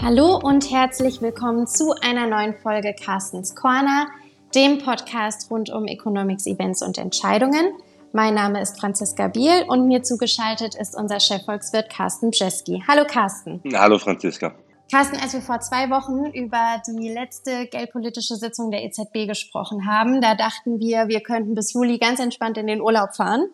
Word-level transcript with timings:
Hallo 0.00 0.36
und 0.36 0.70
herzlich 0.70 1.20
willkommen 1.20 1.66
zu 1.66 1.92
einer 2.00 2.28
neuen 2.28 2.54
Folge 2.54 2.94
Carstens 2.94 3.56
Corner, 3.56 4.06
dem 4.54 4.78
Podcast 4.78 5.50
rund 5.50 5.70
um 5.70 5.86
Economics, 5.86 6.46
Events 6.46 6.82
und 6.82 6.98
Entscheidungen. 6.98 7.72
Mein 8.12 8.34
Name 8.34 8.60
ist 8.60 8.78
Franziska 8.78 9.26
Biel 9.26 9.64
und 9.66 9.88
mir 9.88 10.04
zugeschaltet 10.04 10.76
ist 10.76 10.96
unser 10.96 11.18
Chefvolkswirt 11.18 11.90
Carsten 11.90 12.30
Bjeski. 12.30 12.82
Hallo 12.86 13.04
Carsten. 13.06 13.60
Hallo 13.74 13.98
Franziska. 13.98 14.54
Carsten, 14.90 15.16
als 15.16 15.34
wir 15.34 15.42
vor 15.42 15.60
zwei 15.60 15.90
Wochen 15.90 16.26
über 16.32 16.80
die 16.86 17.10
letzte 17.10 17.66
geldpolitische 17.66 18.36
Sitzung 18.36 18.70
der 18.70 18.84
EZB 18.84 19.26
gesprochen 19.26 19.86
haben, 19.86 20.20
da 20.20 20.36
dachten 20.36 20.78
wir, 20.78 21.08
wir 21.08 21.20
könnten 21.22 21.54
bis 21.54 21.74
Juli 21.74 21.98
ganz 21.98 22.20
entspannt 22.20 22.56
in 22.56 22.68
den 22.68 22.80
Urlaub 22.80 23.16
fahren. 23.16 23.50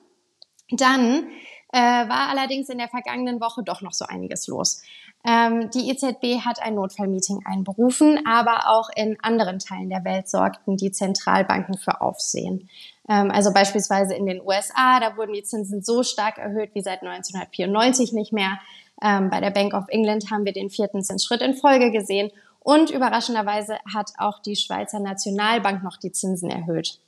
Dann 0.71 1.27
äh, 1.73 1.79
war 1.79 2.29
allerdings 2.29 2.69
in 2.69 2.79
der 2.79 2.89
vergangenen 2.89 3.41
Woche 3.41 3.63
doch 3.65 3.83
noch 3.83 3.93
so 3.93 4.05
einiges 4.05 4.47
los. 4.47 4.83
Ähm, 5.27 5.71
die 5.71 5.89
EZB 5.91 6.45
hat 6.45 6.61
ein 6.61 6.75
Notfallmeeting 6.75 7.45
einberufen, 7.47 8.27
aber 8.27 8.69
auch 8.69 8.91
in 8.95 9.17
anderen 9.23 9.59
Teilen 9.59 9.89
der 9.89 10.05
Welt 10.05 10.29
sorgten 10.29 10.77
die 10.77 10.93
Zentralbanken 10.93 11.79
für 11.79 12.03
Aufsehen. 12.03 12.69
Ähm, 13.09 13.31
also 13.31 13.53
beispielsweise 13.53 14.15
in 14.15 14.27
den 14.27 14.43
USA, 14.43 15.01
da 15.01 15.17
wurden 15.17 15.33
die 15.33 15.43
Zinsen 15.43 15.83
so 15.83 16.03
stark 16.03 16.37
erhöht 16.37 16.75
wie 16.75 16.83
seit 16.83 17.03
1994 17.03 18.13
nicht 18.13 18.33
mehr. 18.33 18.59
Ähm, 19.03 19.31
bei 19.31 19.41
der 19.41 19.51
Bank 19.51 19.73
of 19.73 19.85
England 19.89 20.31
haben 20.31 20.45
wir 20.45 20.53
den 20.53 20.69
vierten 20.69 21.03
Zinsschritt 21.03 21.41
in 21.41 21.55
Folge 21.55 21.91
gesehen. 21.91 22.31
Und 22.61 22.91
überraschenderweise 22.91 23.79
hat 23.93 24.13
auch 24.19 24.41
die 24.41 24.57
Schweizer 24.57 25.01
Nationalbank 25.01 25.83
noch 25.83 25.97
die 25.97 26.13
Zinsen 26.13 26.51
erhöht. 26.51 26.99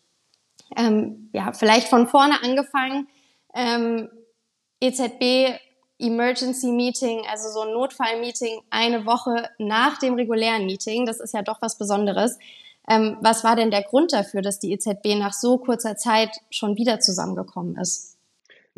Ähm, 0.76 1.28
ja, 1.32 1.52
vielleicht 1.52 1.88
von 1.88 2.08
vorne 2.08 2.42
angefangen. 2.42 3.08
Ähm, 3.54 4.08
EZB 4.80 5.58
Emergency 5.98 6.72
Meeting, 6.72 7.22
also 7.30 7.48
so 7.48 7.62
ein 7.62 7.72
Notfallmeeting 7.72 8.60
eine 8.70 9.06
Woche 9.06 9.48
nach 9.58 9.98
dem 9.98 10.14
regulären 10.14 10.66
Meeting. 10.66 11.06
Das 11.06 11.20
ist 11.20 11.34
ja 11.34 11.42
doch 11.42 11.62
was 11.62 11.78
Besonderes. 11.78 12.38
Ähm, 12.88 13.16
was 13.20 13.44
war 13.44 13.56
denn 13.56 13.70
der 13.70 13.82
Grund 13.82 14.12
dafür, 14.12 14.42
dass 14.42 14.60
die 14.60 14.72
EZB 14.72 15.18
nach 15.18 15.32
so 15.32 15.58
kurzer 15.58 15.96
Zeit 15.96 16.30
schon 16.50 16.76
wieder 16.76 17.00
zusammengekommen 17.00 17.76
ist? 17.76 18.16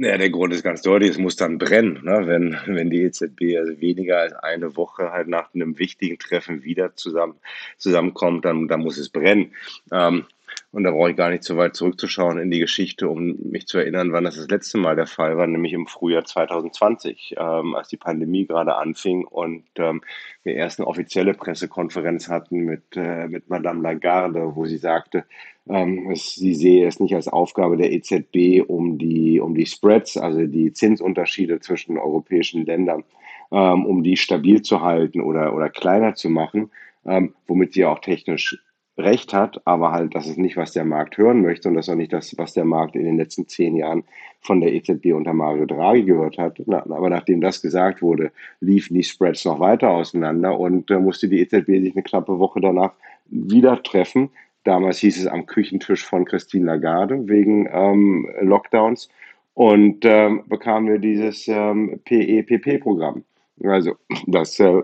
Naja, 0.01 0.17
der 0.17 0.31
Grund 0.31 0.55
ist 0.55 0.63
ganz 0.63 0.83
deutlich, 0.83 1.11
es 1.11 1.19
muss 1.19 1.35
dann 1.35 1.59
brennen. 1.59 2.05
Ne? 2.05 2.23
Wenn, 2.27 2.57
wenn 2.67 2.89
die 2.89 3.03
EZB 3.03 3.59
also 3.59 3.81
weniger 3.81 4.19
als 4.21 4.33
eine 4.33 4.77
Woche 4.77 5.11
halt 5.11 5.27
nach 5.27 5.53
einem 5.53 5.77
wichtigen 5.79 6.19
Treffen 6.21 6.63
wieder 6.63 6.95
zusammen, 6.95 7.35
zusammenkommt, 7.79 8.45
dann, 8.45 8.69
dann 8.69 8.81
muss 8.81 8.97
es 8.97 9.09
brennen. 9.09 9.55
Ähm, 9.91 10.27
und 10.73 10.85
da 10.85 10.91
brauche 10.91 11.11
ich 11.11 11.17
gar 11.17 11.31
nicht 11.31 11.45
so 11.45 11.57
weit 11.57 11.75
zurückzuschauen 11.75 12.39
in 12.39 12.51
die 12.51 12.59
Geschichte, 12.59 13.09
um 13.09 13.37
mich 13.51 13.67
zu 13.67 13.79
erinnern, 13.79 14.13
wann 14.13 14.25
das 14.25 14.37
das 14.37 14.49
letzte 14.49 14.79
Mal 14.79 14.97
der 14.97 15.07
Fall 15.07 15.37
war, 15.37 15.47
nämlich 15.47 15.73
im 15.73 15.87
Frühjahr 15.87 16.25
2020, 16.25 17.37
ähm, 17.39 17.75
als 17.75 17.89
die 17.89 17.97
Pandemie 17.97 18.47
gerade 18.47 18.77
anfing 18.77 19.25
und 19.25 19.65
ähm, 19.77 20.03
wir 20.43 20.55
erst 20.55 20.79
eine 20.79 20.87
offizielle 20.87 21.35
Pressekonferenz 21.35 22.29
hatten 22.29 22.61
mit, 22.61 22.97
äh, 22.97 23.29
mit 23.29 23.49
Madame 23.49 23.83
Lagarde, 23.83 24.55
wo 24.55 24.67
sie 24.67 24.79
sagte, 24.79 25.25
ähm, 25.69 26.11
es, 26.11 26.35
sie 26.35 26.55
sehe 26.55 26.87
es 26.87 27.01
nicht 27.01 27.15
als 27.15 27.29
Aufgabe 27.29 27.77
der 27.77 27.93
EZB, 27.93 28.63
um 28.67 28.99
die, 28.99 29.41
um 29.41 29.55
die 29.55 29.67
Spreads, 29.67 30.17
also 30.17 30.47
die 30.47 30.73
Zinsunterschiede 30.73 31.61
zwischen 31.61 31.99
europäischen 31.99 32.65
Ländern, 32.65 33.05
ähm, 33.53 33.85
um 33.87 34.03
die 34.03 34.17
stabil 34.17 34.63
zu 34.63 34.81
halten 34.81 35.21
oder, 35.21 35.55
oder 35.55 35.69
kleiner 35.69 36.15
zu 36.15 36.31
machen, 36.31 36.71
ähm, 37.05 37.35
womit 37.47 37.75
sie 37.75 37.85
auch 37.85 37.99
technisch 38.01 38.59
recht 38.99 39.33
hat, 39.33 39.63
aber 39.65 39.93
halt, 39.93 40.15
das 40.15 40.27
ist 40.27 40.37
nicht, 40.39 40.57
was 40.57 40.73
der 40.73 40.85
Markt 40.85 41.17
hören 41.17 41.41
möchte 41.41 41.69
und 41.69 41.75
das 41.75 41.87
ist 41.87 41.93
auch 41.93 41.97
nicht 41.97 42.13
das, 42.13 42.37
was 42.37 42.55
der 42.55 42.65
Markt 42.65 42.97
in 42.97 43.05
den 43.05 43.17
letzten 43.17 43.47
zehn 43.47 43.77
Jahren 43.77 44.03
von 44.41 44.61
der 44.61 44.75
EZB 44.75 45.13
unter 45.15 45.33
Mario 45.33 45.67
Draghi 45.67 46.03
gehört 46.03 46.37
hat. 46.39 46.61
Na, 46.67 46.83
aber 46.83 47.09
nachdem 47.09 47.41
das 47.41 47.63
gesagt 47.63 48.03
wurde, 48.03 48.33
liefen 48.61 48.95
die 48.95 49.05
Spreads 49.05 49.45
noch 49.45 49.61
weiter 49.61 49.91
auseinander 49.91 50.59
und 50.59 50.91
äh, 50.91 50.99
musste 50.99 51.29
die 51.29 51.39
EZB 51.41 51.79
sich 51.81 51.95
eine 51.95 52.03
knappe 52.03 52.41
Woche 52.41 52.61
danach 52.61 52.95
wieder 53.27 53.81
treffen. 53.83 54.31
Damals 54.65 54.99
hieß 54.99 55.21
es 55.21 55.29
am 55.29 55.47
Küchentisch 55.47 56.05
von 56.05 56.25
Christine 56.25 56.67
Lagarde 56.67 57.29
wegen 57.29 57.69
ähm, 57.73 58.29
Lockdowns 58.41 59.09
und 59.55 60.05
ähm, 60.05 60.43
bekamen 60.47 60.89
wir 60.89 60.99
dieses 60.99 61.47
ähm, 61.49 62.01
PEPP-Programm, 62.05 63.25
also 63.63 63.95
das 64.27 64.59
äh, 64.61 64.83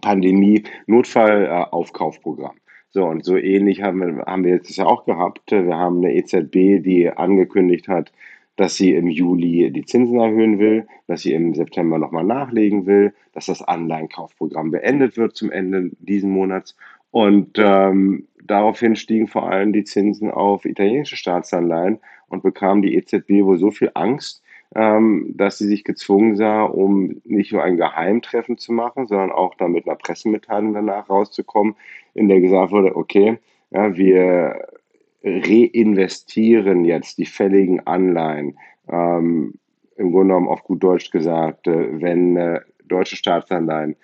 Pandemie-Notfallaufkaufprogramm. 0.00 2.54
So, 2.94 3.06
und 3.06 3.24
so 3.24 3.36
ähnlich 3.36 3.82
haben 3.82 3.98
wir, 3.98 4.24
haben 4.24 4.44
wir 4.44 4.52
jetzt 4.52 4.76
ja 4.76 4.86
auch 4.86 5.04
gehabt. 5.04 5.50
Wir 5.50 5.76
haben 5.76 5.98
eine 5.98 6.14
EZB, 6.14 6.80
die 6.80 7.10
angekündigt 7.10 7.88
hat, 7.88 8.12
dass 8.54 8.76
sie 8.76 8.94
im 8.94 9.08
Juli 9.08 9.72
die 9.72 9.84
Zinsen 9.84 10.20
erhöhen 10.20 10.60
will, 10.60 10.86
dass 11.08 11.22
sie 11.22 11.32
im 11.32 11.54
September 11.54 11.98
nochmal 11.98 12.22
nachlegen 12.22 12.86
will, 12.86 13.12
dass 13.32 13.46
das 13.46 13.62
Anleihenkaufprogramm 13.62 14.70
beendet 14.70 15.16
wird 15.16 15.34
zum 15.34 15.50
Ende 15.50 15.90
diesen 15.98 16.30
Monats. 16.30 16.76
Und 17.10 17.58
ähm, 17.58 18.28
daraufhin 18.44 18.94
stiegen 18.94 19.26
vor 19.26 19.50
allem 19.50 19.72
die 19.72 19.82
Zinsen 19.82 20.30
auf 20.30 20.64
italienische 20.64 21.16
Staatsanleihen 21.16 21.98
und 22.28 22.44
bekam 22.44 22.80
die 22.80 22.94
EZB 22.94 23.42
wohl 23.42 23.58
so 23.58 23.72
viel 23.72 23.90
Angst, 23.94 24.43
ähm, 24.74 25.34
dass 25.36 25.58
sie 25.58 25.66
sich 25.66 25.84
gezwungen 25.84 26.36
sah, 26.36 26.62
um 26.62 27.20
nicht 27.24 27.52
nur 27.52 27.62
ein 27.62 27.76
Geheimtreffen 27.76 28.58
zu 28.58 28.72
machen, 28.72 29.06
sondern 29.06 29.30
auch 29.30 29.54
dann 29.54 29.72
mit 29.72 29.86
einer 29.86 29.96
Pressemitteilung 29.96 30.74
danach 30.74 31.08
rauszukommen, 31.08 31.76
in 32.14 32.28
der 32.28 32.40
gesagt 32.40 32.72
wurde, 32.72 32.96
okay, 32.96 33.38
ja, 33.70 33.96
wir 33.96 34.68
reinvestieren 35.24 36.84
jetzt 36.84 37.18
die 37.18 37.26
fälligen 37.26 37.86
Anleihen. 37.86 38.58
Ähm, 38.88 39.54
Im 39.96 40.12
Grunde 40.12 40.34
genommen 40.34 40.48
auf 40.48 40.64
gut 40.64 40.82
Deutsch 40.82 41.10
gesagt, 41.10 41.66
äh, 41.66 42.00
wenn 42.02 42.36
äh, 42.36 42.60
deutsche 42.86 43.16
Staatsanleihen 43.16 43.96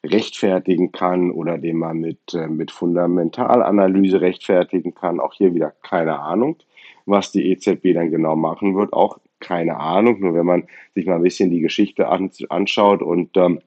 rechtfertigen 0.03 0.91
kann 0.91 1.31
oder 1.31 1.57
den 1.57 1.77
man 1.77 1.99
mit, 1.99 2.33
äh, 2.33 2.47
mit 2.47 2.71
Fundamentalanalyse 2.71 4.21
rechtfertigen 4.21 4.95
kann, 4.95 5.19
auch 5.19 5.33
hier 5.33 5.53
wieder 5.53 5.71
keine 5.83 6.19
Ahnung. 6.19 6.57
Was 7.05 7.31
die 7.31 7.51
EZB 7.51 7.93
dann 7.93 8.11
genau 8.11 8.35
machen 8.35 8.75
wird, 8.75 8.93
auch 8.93 9.19
keine 9.39 9.77
Ahnung. 9.77 10.19
Nur 10.21 10.33
wenn 10.33 10.45
man 10.45 10.67
sich 10.95 11.05
mal 11.05 11.15
ein 11.15 11.23
bisschen 11.23 11.49
die 11.49 11.59
Geschichte 11.59 12.07
an, 12.07 12.31
anschaut 12.49 13.01
und 13.01 13.35
ähm, 13.37 13.59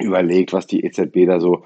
überlegt, 0.00 0.52
was 0.52 0.66
die 0.66 0.84
EZB 0.84 1.26
da 1.26 1.40
so 1.40 1.62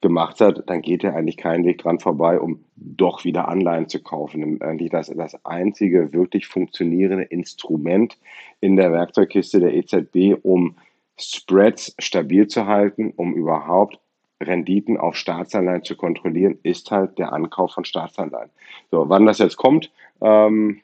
gemacht 0.00 0.40
hat, 0.40 0.62
dann 0.68 0.80
geht 0.80 1.02
ja 1.02 1.12
eigentlich 1.14 1.36
kein 1.36 1.64
Weg 1.64 1.78
dran 1.78 1.98
vorbei, 1.98 2.38
um 2.38 2.64
doch 2.76 3.24
wieder 3.24 3.48
Anleihen 3.48 3.88
zu 3.88 4.00
kaufen. 4.00 4.62
Eigentlich 4.62 4.90
das, 4.90 5.08
das 5.08 5.44
einzige 5.44 6.12
wirklich 6.12 6.46
funktionierende 6.46 7.24
Instrument 7.24 8.18
in 8.60 8.76
der 8.76 8.92
Werkzeugkiste 8.92 9.60
der 9.60 9.74
EZB, 9.74 10.38
um 10.42 10.76
Spreads 11.18 11.94
stabil 11.98 12.46
zu 12.46 12.66
halten, 12.66 13.12
um 13.16 13.34
überhaupt 13.34 13.98
Renditen 14.40 14.96
auf 14.98 15.16
Staatsanleihen 15.16 15.82
zu 15.82 15.96
kontrollieren, 15.96 16.58
ist 16.62 16.92
halt 16.92 17.18
der 17.18 17.32
Ankauf 17.32 17.72
von 17.72 17.84
Staatsanleihen. 17.84 18.50
So, 18.92 19.08
wann 19.08 19.26
das 19.26 19.38
jetzt 19.38 19.56
kommt, 19.56 19.90
ähm, 20.20 20.80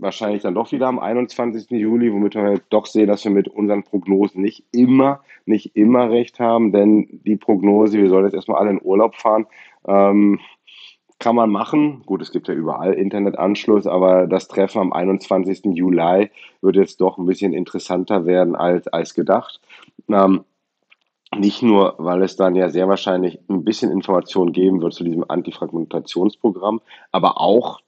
wahrscheinlich 0.00 0.42
dann 0.42 0.54
doch 0.54 0.72
wieder 0.72 0.86
am 0.86 0.98
21. 0.98 1.70
Juli, 1.70 2.12
womit 2.12 2.34
wir 2.34 2.42
halt 2.42 2.64
doch 2.70 2.86
sehen, 2.86 3.08
dass 3.08 3.24
wir 3.24 3.30
mit 3.30 3.48
unseren 3.48 3.82
Prognosen 3.82 4.42
nicht 4.42 4.64
immer, 4.72 5.20
nicht 5.44 5.76
immer 5.76 6.10
recht 6.10 6.40
haben, 6.40 6.72
denn 6.72 7.20
die 7.24 7.36
Prognose, 7.36 7.98
wir 7.98 8.08
sollen 8.08 8.24
jetzt 8.24 8.34
erstmal 8.34 8.58
alle 8.58 8.70
in 8.70 8.82
Urlaub 8.82 9.16
fahren, 9.16 9.46
ähm, 9.86 10.40
kann 11.18 11.36
man 11.36 11.50
machen. 11.50 12.02
Gut, 12.04 12.20
es 12.20 12.30
gibt 12.30 12.48
ja 12.48 12.54
überall 12.54 12.92
Internetanschluss, 12.92 13.86
aber 13.86 14.26
das 14.26 14.48
Treffen 14.48 14.80
am 14.80 14.92
21. 14.92 15.64
Juli 15.74 16.30
wird 16.60 16.76
jetzt 16.76 17.00
doch 17.00 17.18
ein 17.18 17.26
bisschen 17.26 17.54
interessanter 17.54 18.26
werden 18.26 18.54
als, 18.54 18.86
als 18.88 19.14
gedacht. 19.14 19.60
Ähm, 20.08 20.44
nicht 21.34 21.62
nur, 21.62 21.94
weil 21.98 22.22
es 22.22 22.36
dann 22.36 22.54
ja 22.54 22.68
sehr 22.68 22.88
wahrscheinlich 22.88 23.40
ein 23.48 23.64
bisschen 23.64 23.90
Informationen 23.90 24.52
geben 24.52 24.80
wird 24.80 24.94
zu 24.94 25.04
diesem 25.04 25.24
Antifragmentationsprogramm, 25.28 26.80
aber 27.12 27.40
auch, 27.40 27.80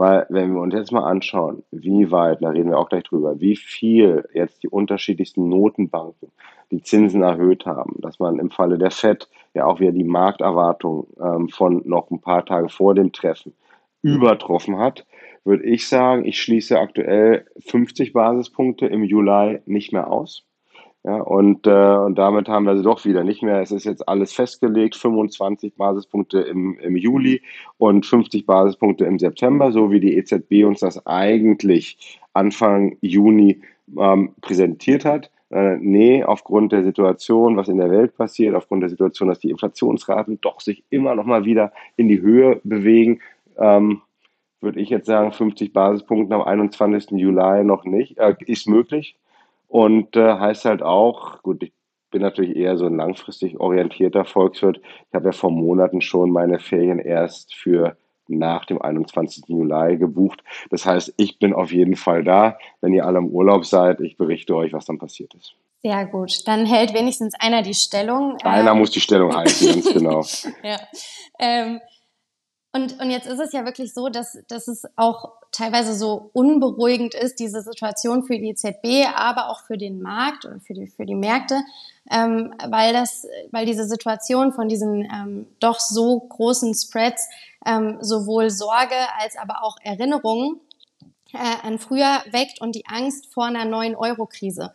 weil, 0.00 0.24
wenn 0.30 0.54
wir 0.54 0.62
uns 0.62 0.72
jetzt 0.72 0.92
mal 0.92 1.04
anschauen, 1.04 1.62
wie 1.70 2.10
weit, 2.10 2.42
da 2.42 2.48
reden 2.48 2.70
wir 2.70 2.78
auch 2.78 2.88
gleich 2.88 3.02
drüber, 3.02 3.38
wie 3.38 3.54
viel 3.54 4.26
jetzt 4.32 4.62
die 4.62 4.68
unterschiedlichsten 4.68 5.50
Notenbanken 5.50 6.32
die 6.70 6.80
Zinsen 6.82 7.22
erhöht 7.22 7.66
haben, 7.66 7.96
dass 7.98 8.18
man 8.18 8.38
im 8.38 8.50
Falle 8.50 8.78
der 8.78 8.92
FED 8.92 9.28
ja 9.52 9.66
auch 9.66 9.78
wieder 9.78 9.92
die 9.92 10.04
Markterwartung 10.04 11.06
ähm, 11.22 11.50
von 11.50 11.82
noch 11.84 12.10
ein 12.10 12.22
paar 12.22 12.46
Tage 12.46 12.70
vor 12.70 12.94
dem 12.94 13.12
Treffen 13.12 13.52
übertroffen 14.00 14.78
hat, 14.78 15.04
würde 15.44 15.64
ich 15.64 15.86
sagen, 15.86 16.24
ich 16.24 16.40
schließe 16.40 16.78
aktuell 16.78 17.44
50 17.58 18.14
Basispunkte 18.14 18.86
im 18.86 19.04
Juli 19.04 19.60
nicht 19.66 19.92
mehr 19.92 20.10
aus. 20.10 20.46
Ja, 21.02 21.16
und, 21.16 21.66
äh, 21.66 21.96
und 21.96 22.18
damit 22.18 22.48
haben 22.48 22.66
wir 22.66 22.76
sie 22.76 22.82
doch 22.82 23.06
wieder 23.06 23.24
nicht 23.24 23.42
mehr. 23.42 23.62
Es 23.62 23.70
ist 23.70 23.84
jetzt 23.84 24.06
alles 24.06 24.34
festgelegt, 24.34 24.96
25 24.96 25.74
Basispunkte 25.76 26.40
im, 26.40 26.78
im 26.78 26.94
Juli 26.94 27.40
und 27.78 28.04
50 28.04 28.44
Basispunkte 28.44 29.06
im 29.06 29.18
September, 29.18 29.72
so 29.72 29.90
wie 29.90 30.00
die 30.00 30.16
EZB 30.18 30.64
uns 30.66 30.80
das 30.80 31.06
eigentlich 31.06 32.18
Anfang 32.34 32.98
Juni 33.00 33.62
ähm, 33.98 34.34
präsentiert 34.42 35.06
hat. 35.06 35.30
Äh, 35.48 35.78
nee, 35.80 36.22
aufgrund 36.22 36.72
der 36.72 36.84
Situation, 36.84 37.56
was 37.56 37.68
in 37.68 37.78
der 37.78 37.90
Welt 37.90 38.14
passiert, 38.16 38.54
aufgrund 38.54 38.82
der 38.82 38.90
Situation, 38.90 39.28
dass 39.28 39.40
die 39.40 39.50
Inflationsraten 39.50 40.38
doch 40.42 40.60
sich 40.60 40.84
immer 40.90 41.14
noch 41.14 41.24
mal 41.24 41.46
wieder 41.46 41.72
in 41.96 42.08
die 42.08 42.20
Höhe 42.20 42.60
bewegen, 42.62 43.20
ähm, 43.56 44.02
würde 44.60 44.80
ich 44.80 44.90
jetzt 44.90 45.06
sagen, 45.06 45.32
50 45.32 45.72
Basispunkte 45.72 46.34
am 46.34 46.42
21. 46.42 47.12
Juli 47.12 47.64
noch 47.64 47.84
nicht, 47.84 48.18
äh, 48.18 48.34
ist 48.46 48.68
möglich. 48.68 49.16
Und 49.70 50.16
äh, 50.16 50.34
heißt 50.34 50.64
halt 50.64 50.82
auch, 50.82 51.42
gut, 51.42 51.62
ich 51.62 51.72
bin 52.10 52.22
natürlich 52.22 52.56
eher 52.56 52.76
so 52.76 52.86
ein 52.86 52.96
langfristig 52.96 53.60
orientierter 53.60 54.24
Volkswirt. 54.24 54.80
Ich 55.08 55.14
habe 55.14 55.26
ja 55.26 55.32
vor 55.32 55.52
Monaten 55.52 56.00
schon 56.00 56.32
meine 56.32 56.58
Ferien 56.58 56.98
erst 56.98 57.54
für 57.54 57.96
nach 58.26 58.64
dem 58.64 58.82
21. 58.82 59.44
Juli 59.46 59.96
gebucht. 59.96 60.42
Das 60.70 60.86
heißt, 60.86 61.14
ich 61.16 61.38
bin 61.38 61.54
auf 61.54 61.70
jeden 61.70 61.94
Fall 61.94 62.24
da. 62.24 62.58
Wenn 62.80 62.92
ihr 62.92 63.06
alle 63.06 63.18
im 63.18 63.28
Urlaub 63.28 63.64
seid, 63.64 64.00
ich 64.00 64.16
berichte 64.16 64.56
euch, 64.56 64.72
was 64.72 64.86
dann 64.86 64.98
passiert 64.98 65.34
ist. 65.34 65.54
Sehr 65.82 66.04
gut. 66.06 66.32
Dann 66.46 66.66
hält 66.66 66.92
wenigstens 66.92 67.34
einer 67.38 67.62
die 67.62 67.74
Stellung. 67.74 68.38
Einer 68.42 68.72
ähm, 68.72 68.78
muss 68.78 68.90
die 68.90 69.00
Stellung 69.00 69.36
halten, 69.36 69.66
ganz 69.66 69.84
genau. 69.92 70.24
ja. 70.64 70.80
Ähm, 71.38 71.80
und, 72.72 73.00
und 73.00 73.10
jetzt 73.10 73.28
ist 73.28 73.38
es 73.38 73.52
ja 73.52 73.64
wirklich 73.64 73.94
so, 73.94 74.08
dass, 74.08 74.36
dass 74.48 74.66
es 74.66 74.84
auch 74.96 75.39
teilweise 75.52 75.94
so 75.94 76.30
unberuhigend 76.32 77.14
ist, 77.14 77.40
diese 77.40 77.62
Situation 77.62 78.22
für 78.22 78.38
die 78.38 78.50
EZB, 78.50 79.06
aber 79.14 79.48
auch 79.48 79.62
für 79.64 79.76
den 79.76 80.00
Markt 80.00 80.44
oder 80.44 80.60
für 80.60 80.74
die, 80.74 80.86
für 80.86 81.06
die 81.06 81.14
Märkte, 81.14 81.62
ähm, 82.10 82.54
weil, 82.68 82.92
das, 82.92 83.26
weil 83.50 83.66
diese 83.66 83.84
Situation 83.84 84.52
von 84.52 84.68
diesen 84.68 85.02
ähm, 85.02 85.46
doch 85.58 85.80
so 85.80 86.20
großen 86.20 86.74
Spreads 86.74 87.28
ähm, 87.66 87.98
sowohl 88.00 88.50
Sorge 88.50 88.96
als 89.18 89.36
aber 89.36 89.62
auch 89.64 89.76
Erinnerungen 89.82 90.60
äh, 91.32 91.66
an 91.66 91.78
früher 91.78 92.22
weckt 92.30 92.60
und 92.60 92.74
die 92.74 92.86
Angst 92.86 93.32
vor 93.32 93.44
einer 93.44 93.64
neuen 93.64 93.96
Euro-Krise. 93.96 94.74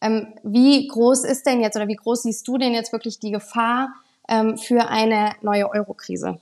Ähm, 0.00 0.34
wie 0.42 0.86
groß 0.86 1.24
ist 1.24 1.46
denn 1.46 1.60
jetzt 1.60 1.76
oder 1.76 1.88
wie 1.88 1.96
groß 1.96 2.22
siehst 2.22 2.46
du 2.46 2.58
denn 2.58 2.74
jetzt 2.74 2.92
wirklich 2.92 3.18
die 3.18 3.30
Gefahr 3.30 3.94
ähm, 4.28 4.58
für 4.58 4.88
eine 4.88 5.32
neue 5.40 5.70
Euro-Krise? 5.70 6.40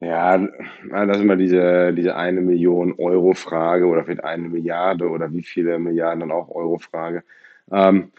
Ja, 0.00 0.36
das 0.38 1.16
ist 1.16 1.22
immer 1.22 1.36
diese, 1.36 1.92
diese 1.94 2.16
eine 2.16 2.40
Million 2.40 2.94
Euro 2.98 3.32
Frage 3.34 3.86
oder 3.86 4.04
vielleicht 4.04 4.24
eine 4.24 4.48
Milliarde 4.48 5.08
oder 5.08 5.32
wie 5.32 5.42
viele 5.42 5.78
Milliarden 5.78 6.20
dann 6.20 6.32
auch 6.32 6.50
Euro 6.50 6.78
Frage. 6.78 7.24
Ähm, 7.72 8.12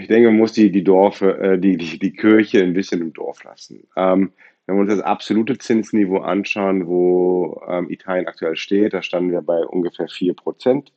ich 0.00 0.08
denke, 0.08 0.28
man 0.30 0.38
muss 0.38 0.52
die, 0.52 0.72
die, 0.72 0.84
Dorf, 0.84 1.22
äh, 1.22 1.58
die, 1.58 1.76
die, 1.76 1.98
die 1.98 2.12
Kirche 2.12 2.62
ein 2.62 2.74
bisschen 2.74 3.02
im 3.02 3.12
Dorf 3.12 3.44
lassen. 3.44 3.86
Ähm, 3.96 4.32
wenn 4.66 4.76
wir 4.76 4.80
uns 4.82 4.90
das 4.90 5.00
absolute 5.00 5.58
Zinsniveau 5.58 6.18
anschauen, 6.18 6.86
wo 6.88 7.62
ähm, 7.68 7.88
Italien 7.90 8.26
aktuell 8.26 8.56
steht, 8.56 8.94
da 8.94 9.02
standen 9.02 9.32
wir 9.32 9.42
bei 9.42 9.64
ungefähr 9.64 10.08
4 10.08 10.34
Prozent. 10.34 10.92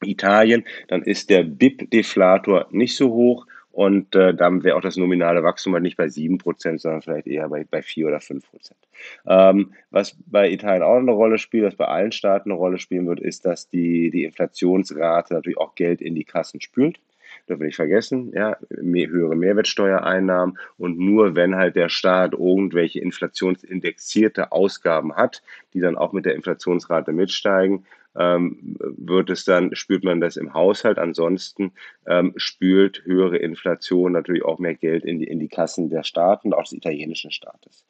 Italien, 0.04 0.64
dann 0.88 1.02
ist 1.02 1.30
der 1.30 1.44
BIP-Deflator 1.44 2.68
nicht 2.72 2.96
so 2.96 3.10
hoch 3.10 3.48
und 3.72 4.16
äh, 4.16 4.34
dann 4.34 4.64
wäre 4.64 4.76
auch 4.76 4.82
das 4.82 4.98
nominale 4.98 5.44
Wachstum 5.44 5.74
halt 5.74 5.84
nicht 5.84 5.98
bei 5.98 6.08
7 6.08 6.38
Prozent, 6.38 6.82
sondern 6.82 7.02
vielleicht 7.02 7.28
eher 7.28 7.48
bei, 7.50 7.64
bei 7.64 7.82
4 7.82 8.08
oder 8.08 8.20
5 8.20 8.50
Prozent. 8.50 8.80
Ähm, 9.28 9.74
was 9.92 10.18
bei 10.26 10.50
Italien 10.50 10.84
auch 10.84 10.96
eine 10.96 11.12
Rolle 11.12 11.38
spielt, 11.38 11.66
was 11.66 11.76
bei 11.76 11.86
allen 11.86 12.12
Staaten 12.12 12.52
eine 12.52 12.58
Rolle 12.58 12.80
spielen 12.80 13.08
wird, 13.08 13.20
ist, 13.20 13.46
dass 13.46 13.70
die, 13.70 14.10
die 14.10 14.24
Inflationsrate 14.24 15.34
natürlich 15.34 15.58
auch 15.58 15.76
Geld 15.76 16.02
in 16.02 16.16
die 16.16 16.24
Kassen 16.24 16.62
spült 16.62 17.00
dürfen 17.48 17.62
wir 17.62 17.68
nicht 17.68 17.76
vergessen, 17.76 18.32
ja, 18.34 18.58
mehr, 18.70 19.08
höhere 19.08 19.36
Mehrwertsteuereinnahmen. 19.36 20.58
Und 20.78 21.00
nur 21.00 21.36
wenn 21.36 21.56
halt 21.56 21.76
der 21.76 21.90
Staat 21.90 22.34
irgendwelche 22.34 23.00
inflationsindexierte 23.00 24.52
Ausgaben 24.52 25.16
hat, 25.16 25.42
die 25.74 25.80
dann 25.80 25.98
auch 25.98 26.14
mit 26.14 26.26
der 26.26 26.36
Inflationsrate 26.36 27.14
mitsteigen, 27.14 27.86
ähm, 28.18 28.78
wird 28.80 29.30
es 29.30 29.46
dann, 29.46 29.76
spürt 29.76 30.04
man 30.04 30.22
das 30.22 30.38
im 30.38 30.54
Haushalt. 30.54 30.98
Ansonsten 30.98 31.72
ähm, 32.08 32.34
spült 32.36 33.04
höhere 33.06 33.38
Inflation 33.38 34.12
natürlich 34.12 34.44
auch 34.44 34.60
mehr 34.60 34.76
Geld 34.76 35.06
in 35.06 35.20
die, 35.20 35.26
in 35.26 35.40
die 35.40 35.48
Kassen 35.48 35.90
der 35.90 36.04
Staaten, 36.04 36.54
auch 36.54 36.64
des 36.64 36.74
italienischen 36.74 37.32
Staates. 37.32 37.86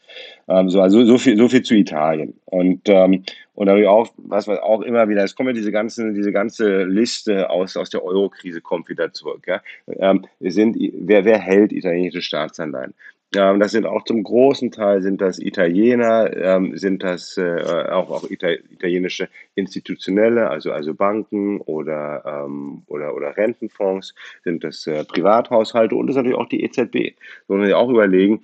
Ähm, 0.48 0.70
so, 0.70 0.82
also 0.82 1.06
so 1.06 1.18
viel, 1.18 1.38
so 1.38 1.48
viel 1.48 1.64
zu 1.64 1.76
Italien. 1.76 2.40
Und, 2.46 2.88
ähm, 2.90 3.24
und 3.54 3.66
natürlich 3.68 3.88
auch, 3.88 4.10
was 4.18 4.48
wir 4.48 4.64
auch 4.64 4.82
immer 4.82 5.10
wieder, 5.10 5.24
es 5.24 5.36
kommt 5.36 5.48
ja 5.48 5.54
diese 5.54 5.72
ganze, 5.72 6.14
diese 6.14 6.32
ganze 6.32 6.84
Liste 6.84 7.50
aus, 7.50 7.78
aus 7.78 7.90
der 7.90 8.04
Euro-Krise 8.04 8.62
kommt 8.62 8.90
wieder 8.90 9.14
zurück. 9.14 9.48
Ja? 9.48 9.62
Ähm, 9.88 10.26
sind, 10.40 10.78
wer, 10.94 11.26
wer 11.26 11.40
hält 11.40 11.72
italienische 11.72 12.22
Staatsanleihen? 12.22 12.94
Ähm, 13.36 13.60
das 13.60 13.72
sind 13.72 13.86
auch 13.86 14.04
zum 14.06 14.24
großen 14.24 14.72
Teil 14.72 15.02
sind 15.02 15.20
das 15.20 15.38
Italiener, 15.38 16.36
ähm, 16.36 16.78
sind 16.78 17.04
das 17.04 17.38
äh, 17.38 17.62
auch, 17.92 18.10
auch 18.10 18.30
italienische 18.30 19.28
Institutionelle, 19.56 20.50
also, 20.50 20.72
also 20.72 20.94
Banken 20.94 21.60
oder, 21.60 22.24
ähm, 22.26 22.84
oder, 22.88 23.14
oder 23.16 23.36
Rentenfonds, 23.36 24.16
sind 24.44 24.64
das 24.64 24.88
äh, 24.88 25.04
Privathaushalte 25.04 25.96
und 25.96 26.08
das 26.08 26.14
ist 26.14 26.18
natürlich 26.18 26.38
auch 26.38 26.48
die 26.48 26.64
EZB. 26.64 27.16
So 27.48 27.54
muss 27.54 27.60
man 27.60 27.66
sich 27.66 27.76
auch 27.76 27.90
überlegen, 27.90 28.44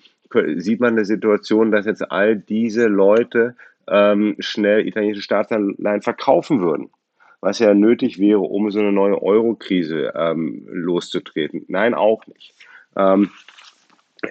sieht 0.58 0.82
man 0.82 0.94
eine 0.94 1.06
Situation, 1.06 1.72
dass 1.72 1.86
jetzt 1.86 2.12
all 2.12 2.36
diese 2.36 2.88
Leute 2.88 3.56
ähm, 3.88 4.36
schnell 4.40 4.86
italienische 4.86 5.22
Staatsanleihen 5.22 6.02
verkaufen 6.02 6.62
würden 6.62 6.90
was 7.44 7.60
ja 7.60 7.74
nötig 7.74 8.20
wäre, 8.20 8.40
um 8.40 8.72
so 8.72 8.80
eine 8.80 8.94
neue 8.94 9.22
Euro-Krise 9.22 10.14
ähm, 10.16 10.66
loszutreten. 10.72 11.66
Nein, 11.68 11.94
auch 11.94 12.26
nicht. 12.26 12.54
Ähm, 12.96 13.32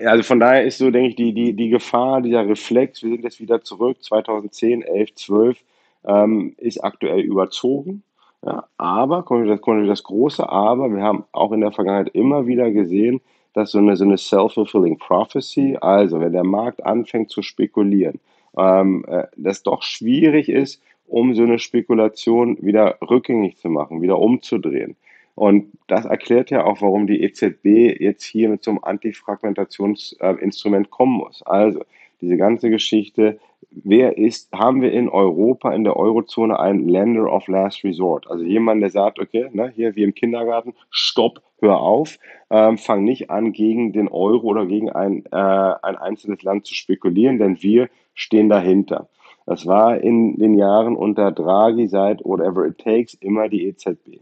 also 0.00 0.22
von 0.22 0.40
daher 0.40 0.64
ist 0.64 0.78
so, 0.78 0.90
denke 0.90 1.10
ich, 1.10 1.16
die, 1.16 1.32
die, 1.32 1.52
die 1.54 1.68
Gefahr, 1.68 2.20
dieser 2.20 2.48
Reflex, 2.48 3.02
wir 3.02 3.10
sind 3.10 3.24
jetzt 3.24 3.40
wieder 3.40 3.62
zurück, 3.62 4.02
2010, 4.02 4.82
11, 4.82 5.14
12, 5.14 5.58
ähm, 6.06 6.54
ist 6.58 6.82
aktuell 6.82 7.20
überzogen. 7.20 8.02
Ja, 8.44 8.64
aber, 8.76 9.24
wir, 9.28 9.46
das, 9.46 9.64
wir 9.64 9.86
das 9.86 10.02
große 10.02 10.48
Aber, 10.48 10.92
wir 10.92 11.02
haben 11.02 11.24
auch 11.32 11.52
in 11.52 11.60
der 11.60 11.70
Vergangenheit 11.70 12.14
immer 12.14 12.46
wieder 12.46 12.70
gesehen, 12.72 13.20
dass 13.54 13.70
so 13.70 13.78
eine, 13.78 13.96
so 13.96 14.04
eine 14.04 14.18
self-fulfilling 14.18 14.98
prophecy, 14.98 15.76
also 15.80 16.20
wenn 16.20 16.32
der 16.32 16.44
Markt 16.44 16.84
anfängt 16.84 17.30
zu 17.30 17.42
spekulieren, 17.42 18.18
ähm, 18.56 19.04
äh, 19.06 19.24
das 19.36 19.62
doch 19.62 19.82
schwierig 19.82 20.48
ist, 20.48 20.82
um 21.06 21.34
so 21.34 21.42
eine 21.42 21.58
Spekulation 21.58 22.56
wieder 22.60 22.96
rückgängig 23.02 23.58
zu 23.58 23.68
machen, 23.68 24.02
wieder 24.02 24.18
umzudrehen. 24.18 24.96
Und 25.42 25.72
das 25.88 26.04
erklärt 26.04 26.50
ja 26.50 26.64
auch, 26.64 26.82
warum 26.82 27.08
die 27.08 27.20
EZB 27.20 28.00
jetzt 28.00 28.22
hier 28.22 28.48
mit 28.48 28.62
so 28.62 28.70
einem 28.70 28.84
Antifragmentationsinstrument 28.84 30.90
kommen 30.90 31.14
muss. 31.14 31.42
Also 31.42 31.80
diese 32.20 32.36
ganze 32.36 32.70
Geschichte, 32.70 33.40
wer 33.72 34.18
ist, 34.18 34.52
haben 34.52 34.82
wir 34.82 34.92
in 34.92 35.08
Europa, 35.08 35.72
in 35.72 35.82
der 35.82 35.96
Eurozone 35.96 36.60
einen 36.60 36.88
Lender 36.88 37.32
of 37.32 37.48
Last 37.48 37.82
Resort? 37.82 38.30
Also 38.30 38.44
jemand, 38.44 38.82
der 38.82 38.90
sagt, 38.90 39.18
okay, 39.18 39.48
ne, 39.52 39.72
hier 39.74 39.96
wie 39.96 40.04
im 40.04 40.14
Kindergarten, 40.14 40.74
stopp, 40.90 41.42
hör 41.58 41.80
auf, 41.80 42.20
ähm, 42.48 42.78
fang 42.78 43.02
nicht 43.02 43.28
an, 43.28 43.52
gegen 43.52 43.92
den 43.92 44.06
Euro 44.06 44.46
oder 44.46 44.66
gegen 44.66 44.90
ein, 44.90 45.24
äh, 45.32 45.36
ein 45.36 45.96
einzelnes 45.96 46.44
Land 46.44 46.66
zu 46.66 46.76
spekulieren, 46.76 47.40
denn 47.40 47.60
wir 47.60 47.88
stehen 48.14 48.48
dahinter. 48.48 49.08
Das 49.46 49.66
war 49.66 49.98
in 49.98 50.36
den 50.36 50.54
Jahren 50.54 50.94
unter 50.94 51.32
Draghi 51.32 51.88
seit 51.88 52.24
whatever 52.24 52.64
it 52.64 52.78
takes 52.78 53.14
immer 53.14 53.48
die 53.48 53.66
EZB. 53.66 54.20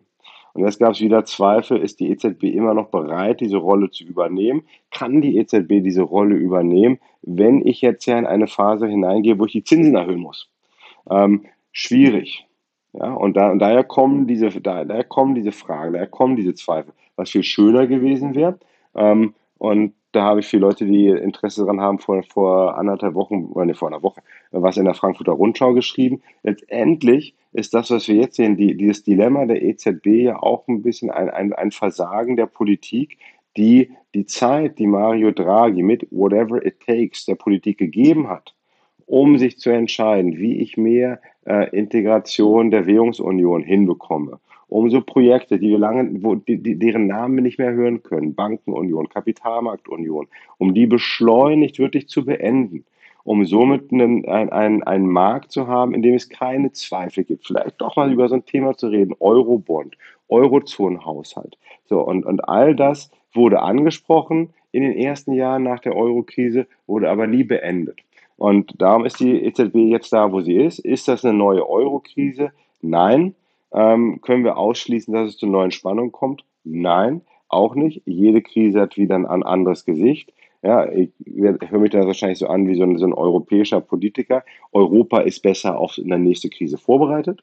Und 0.52 0.64
jetzt 0.64 0.78
gab 0.78 0.92
es 0.92 1.00
wieder 1.00 1.24
Zweifel, 1.24 1.78
ist 1.78 2.00
die 2.00 2.10
EZB 2.10 2.44
immer 2.44 2.74
noch 2.74 2.88
bereit, 2.88 3.40
diese 3.40 3.56
Rolle 3.56 3.90
zu 3.90 4.04
übernehmen? 4.04 4.62
Kann 4.90 5.20
die 5.20 5.38
EZB 5.38 5.82
diese 5.82 6.02
Rolle 6.02 6.34
übernehmen, 6.34 6.98
wenn 7.22 7.66
ich 7.66 7.80
jetzt 7.80 8.06
ja 8.06 8.18
in 8.18 8.26
eine 8.26 8.46
Phase 8.46 8.86
hineingehe, 8.86 9.38
wo 9.38 9.46
ich 9.46 9.52
die 9.52 9.64
Zinsen 9.64 9.94
erhöhen 9.94 10.20
muss? 10.20 10.48
Ähm, 11.08 11.44
schwierig. 11.72 12.46
Ja, 12.92 13.12
und, 13.12 13.36
da, 13.36 13.50
und 13.50 13.60
daher, 13.60 13.84
kommen 13.84 14.26
diese, 14.26 14.48
da, 14.60 14.84
daher 14.84 15.04
kommen 15.04 15.36
diese 15.36 15.52
Fragen, 15.52 15.92
daher 15.92 16.08
kommen 16.08 16.34
diese 16.34 16.54
Zweifel. 16.54 16.92
Was 17.14 17.30
viel 17.30 17.44
schöner 17.44 17.86
gewesen 17.86 18.34
wäre, 18.34 18.58
ähm, 18.94 19.34
und 19.58 19.92
da 20.12 20.22
habe 20.22 20.40
ich 20.40 20.46
viele 20.46 20.62
Leute, 20.62 20.86
die 20.86 21.06
Interesse 21.06 21.60
daran 21.60 21.80
haben, 21.80 21.98
vor, 21.98 22.22
vor 22.22 22.76
anderthalb 22.76 23.14
Wochen, 23.14 23.44
oder 23.52 23.66
nee, 23.66 23.74
vor 23.74 23.88
einer 23.88 24.02
Woche, 24.02 24.22
was 24.50 24.76
in 24.76 24.84
der 24.84 24.94
Frankfurter 24.94 25.32
Rundschau 25.32 25.74
geschrieben. 25.74 26.22
Letztendlich 26.42 27.34
ist 27.52 27.74
das, 27.74 27.90
was 27.90 28.08
wir 28.08 28.16
jetzt 28.16 28.36
sehen, 28.36 28.56
die, 28.56 28.76
dieses 28.76 29.02
Dilemma 29.02 29.46
der 29.46 29.62
EZB 29.62 30.06
ja 30.06 30.42
auch 30.42 30.66
ein 30.68 30.82
bisschen 30.82 31.10
ein, 31.10 31.30
ein, 31.30 31.52
ein 31.52 31.70
Versagen 31.70 32.36
der 32.36 32.46
Politik, 32.46 33.18
die 33.56 33.90
die 34.14 34.26
Zeit, 34.26 34.78
die 34.78 34.86
Mario 34.86 35.30
Draghi 35.32 35.82
mit 35.82 36.06
Whatever 36.10 36.64
It 36.64 36.80
Takes 36.80 37.24
der 37.26 37.34
Politik 37.34 37.78
gegeben 37.78 38.28
hat, 38.28 38.54
um 39.06 39.38
sich 39.38 39.58
zu 39.58 39.70
entscheiden, 39.70 40.38
wie 40.38 40.60
ich 40.60 40.76
mehr 40.76 41.20
äh, 41.46 41.76
Integration 41.76 42.70
der 42.70 42.86
Währungsunion 42.86 43.62
hinbekomme, 43.62 44.38
um 44.68 44.90
so 44.90 45.00
Projekte, 45.00 45.58
die 45.58 45.70
wir 45.70 45.78
lange, 45.78 46.22
wo, 46.22 46.36
die, 46.36 46.78
deren 46.78 47.06
Namen 47.06 47.36
wir 47.36 47.42
nicht 47.42 47.58
mehr 47.58 47.72
hören 47.72 48.02
können, 48.02 48.34
Bankenunion, 48.34 49.08
Kapitalmarktunion, 49.08 50.28
um 50.58 50.74
die 50.74 50.86
beschleunigt 50.86 51.78
wirklich 51.78 52.08
zu 52.08 52.24
beenden, 52.24 52.84
um 53.24 53.44
somit 53.44 53.92
einen, 53.92 54.26
einen, 54.26 54.82
einen 54.82 55.08
Markt 55.08 55.52
zu 55.52 55.66
haben, 55.66 55.94
in 55.94 56.02
dem 56.02 56.14
es 56.14 56.28
keine 56.28 56.72
Zweifel 56.72 57.24
gibt, 57.24 57.46
vielleicht 57.46 57.80
doch 57.80 57.96
mal 57.96 58.12
über 58.12 58.28
so 58.28 58.36
ein 58.36 58.46
Thema 58.46 58.76
zu 58.76 58.88
reden, 58.88 59.14
Eurobond, 59.20 59.96
Eurozonenhaushalt. 60.28 61.58
So, 61.84 62.00
und, 62.00 62.24
und 62.24 62.48
all 62.48 62.74
das 62.74 63.10
wurde 63.32 63.60
angesprochen 63.60 64.50
in 64.72 64.82
den 64.82 64.96
ersten 64.96 65.32
Jahren 65.32 65.64
nach 65.64 65.80
der 65.80 65.96
Eurokrise, 65.96 66.66
wurde 66.86 67.10
aber 67.10 67.26
nie 67.26 67.44
beendet. 67.44 68.00
Und 68.36 68.80
darum 68.80 69.04
ist 69.04 69.20
die 69.20 69.42
EZB 69.44 69.74
jetzt 69.90 70.12
da, 70.12 70.32
wo 70.32 70.40
sie 70.40 70.56
ist. 70.56 70.78
Ist 70.78 71.08
das 71.08 71.24
eine 71.24 71.36
neue 71.36 71.68
Eurokrise? 71.68 72.52
Nein. 72.80 73.34
Ähm, 73.72 74.20
können 74.22 74.44
wir 74.44 74.56
ausschließen, 74.56 75.12
dass 75.12 75.28
es 75.28 75.36
zu 75.36 75.46
neuen 75.46 75.70
Spannungen 75.70 76.10
kommt? 76.10 76.44
Nein, 76.64 77.20
auch 77.48 77.74
nicht. 77.74 78.02
Jede 78.06 78.42
Krise 78.42 78.80
hat 78.80 78.96
wieder 78.96 79.14
ein 79.14 79.26
anderes 79.26 79.84
Gesicht. 79.84 80.32
Ja, 80.62 80.90
ich, 80.90 81.10
höre 81.24 81.78
mich 81.78 81.90
da 81.90 82.06
wahrscheinlich 82.06 82.38
so 82.38 82.48
an 82.48 82.68
wie 82.68 82.74
so 82.74 82.82
ein, 82.82 82.98
so 82.98 83.06
ein, 83.06 83.14
europäischer 83.14 83.80
Politiker. 83.80 84.44
Europa 84.72 85.20
ist 85.20 85.42
besser 85.42 85.78
auf 85.78 85.98
eine 85.98 86.18
nächste 86.18 86.50
Krise 86.50 86.76
vorbereitet. 86.76 87.42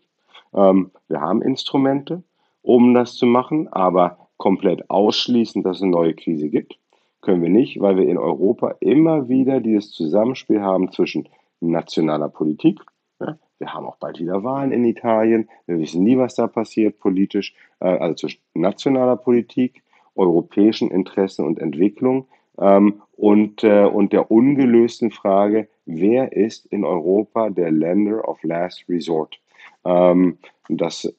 Ähm, 0.53 0.91
wir 1.07 1.21
haben 1.21 1.41
Instrumente, 1.41 2.23
um 2.61 2.93
das 2.93 3.15
zu 3.15 3.25
machen, 3.25 3.67
aber 3.69 4.29
komplett 4.37 4.89
ausschließen, 4.89 5.63
dass 5.63 5.77
es 5.77 5.83
eine 5.83 5.91
neue 5.91 6.13
Krise 6.13 6.49
gibt, 6.49 6.77
können 7.21 7.41
wir 7.41 7.49
nicht, 7.49 7.81
weil 7.81 7.97
wir 7.97 8.07
in 8.07 8.19
Europa 8.19 8.75
immer 8.79 9.27
wieder 9.29 9.59
dieses 9.59 9.91
Zusammenspiel 9.91 10.61
haben 10.61 10.91
zwischen 10.91 11.27
nationaler 11.59 12.29
Politik, 12.29 12.79
ja, 13.19 13.37
wir 13.57 13.73
haben 13.73 13.87
auch 13.87 13.97
bald 13.97 14.19
wieder 14.19 14.43
Wahlen 14.43 14.71
in 14.71 14.85
Italien. 14.85 15.49
Wir 15.65 15.79
wissen 15.79 16.03
nie, 16.03 16.17
was 16.17 16.35
da 16.35 16.47
passiert 16.47 16.99
politisch. 16.99 17.55
Äh, 17.79 17.87
also 17.87 18.15
zwischen 18.15 18.41
nationaler 18.53 19.17
Politik, 19.17 19.83
europäischen 20.15 20.91
Interessen 20.91 21.45
und 21.45 21.59
Entwicklung 21.59 22.27
ähm, 22.59 23.01
und, 23.15 23.63
äh, 23.63 23.85
und 23.85 24.13
der 24.13 24.31
ungelösten 24.31 25.11
Frage, 25.11 25.67
wer 25.85 26.33
ist 26.33 26.65
in 26.67 26.85
Europa 26.85 27.49
der 27.49 27.71
Lender 27.71 28.27
of 28.27 28.41
Last 28.43 28.85
Resort? 28.89 29.39
Ähm, 29.85 30.37
das 30.69 31.13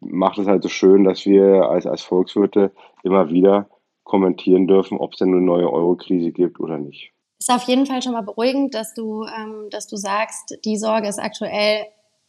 macht 0.00 0.38
es 0.38 0.46
halt 0.46 0.62
so 0.62 0.68
schön, 0.68 1.04
dass 1.04 1.26
wir 1.26 1.68
als, 1.68 1.86
als 1.86 2.02
Volkswirte 2.02 2.72
immer 3.02 3.30
wieder 3.30 3.68
kommentieren 4.04 4.66
dürfen, 4.66 4.98
ob 4.98 5.12
es 5.12 5.18
denn 5.18 5.28
eine 5.28 5.40
neue 5.40 5.72
Eurokrise 5.72 6.30
gibt 6.30 6.60
oder 6.60 6.78
nicht 6.78 7.14
ist 7.44 7.50
auf 7.50 7.64
jeden 7.64 7.84
Fall 7.84 8.00
schon 8.00 8.12
mal 8.12 8.22
beruhigend, 8.22 8.74
dass 8.74 8.94
du, 8.94 9.24
ähm, 9.24 9.68
dass 9.70 9.86
du 9.86 9.96
sagst, 9.96 10.58
die 10.64 10.78
Sorge 10.78 11.08
ist 11.08 11.18
aktuell 11.18 11.84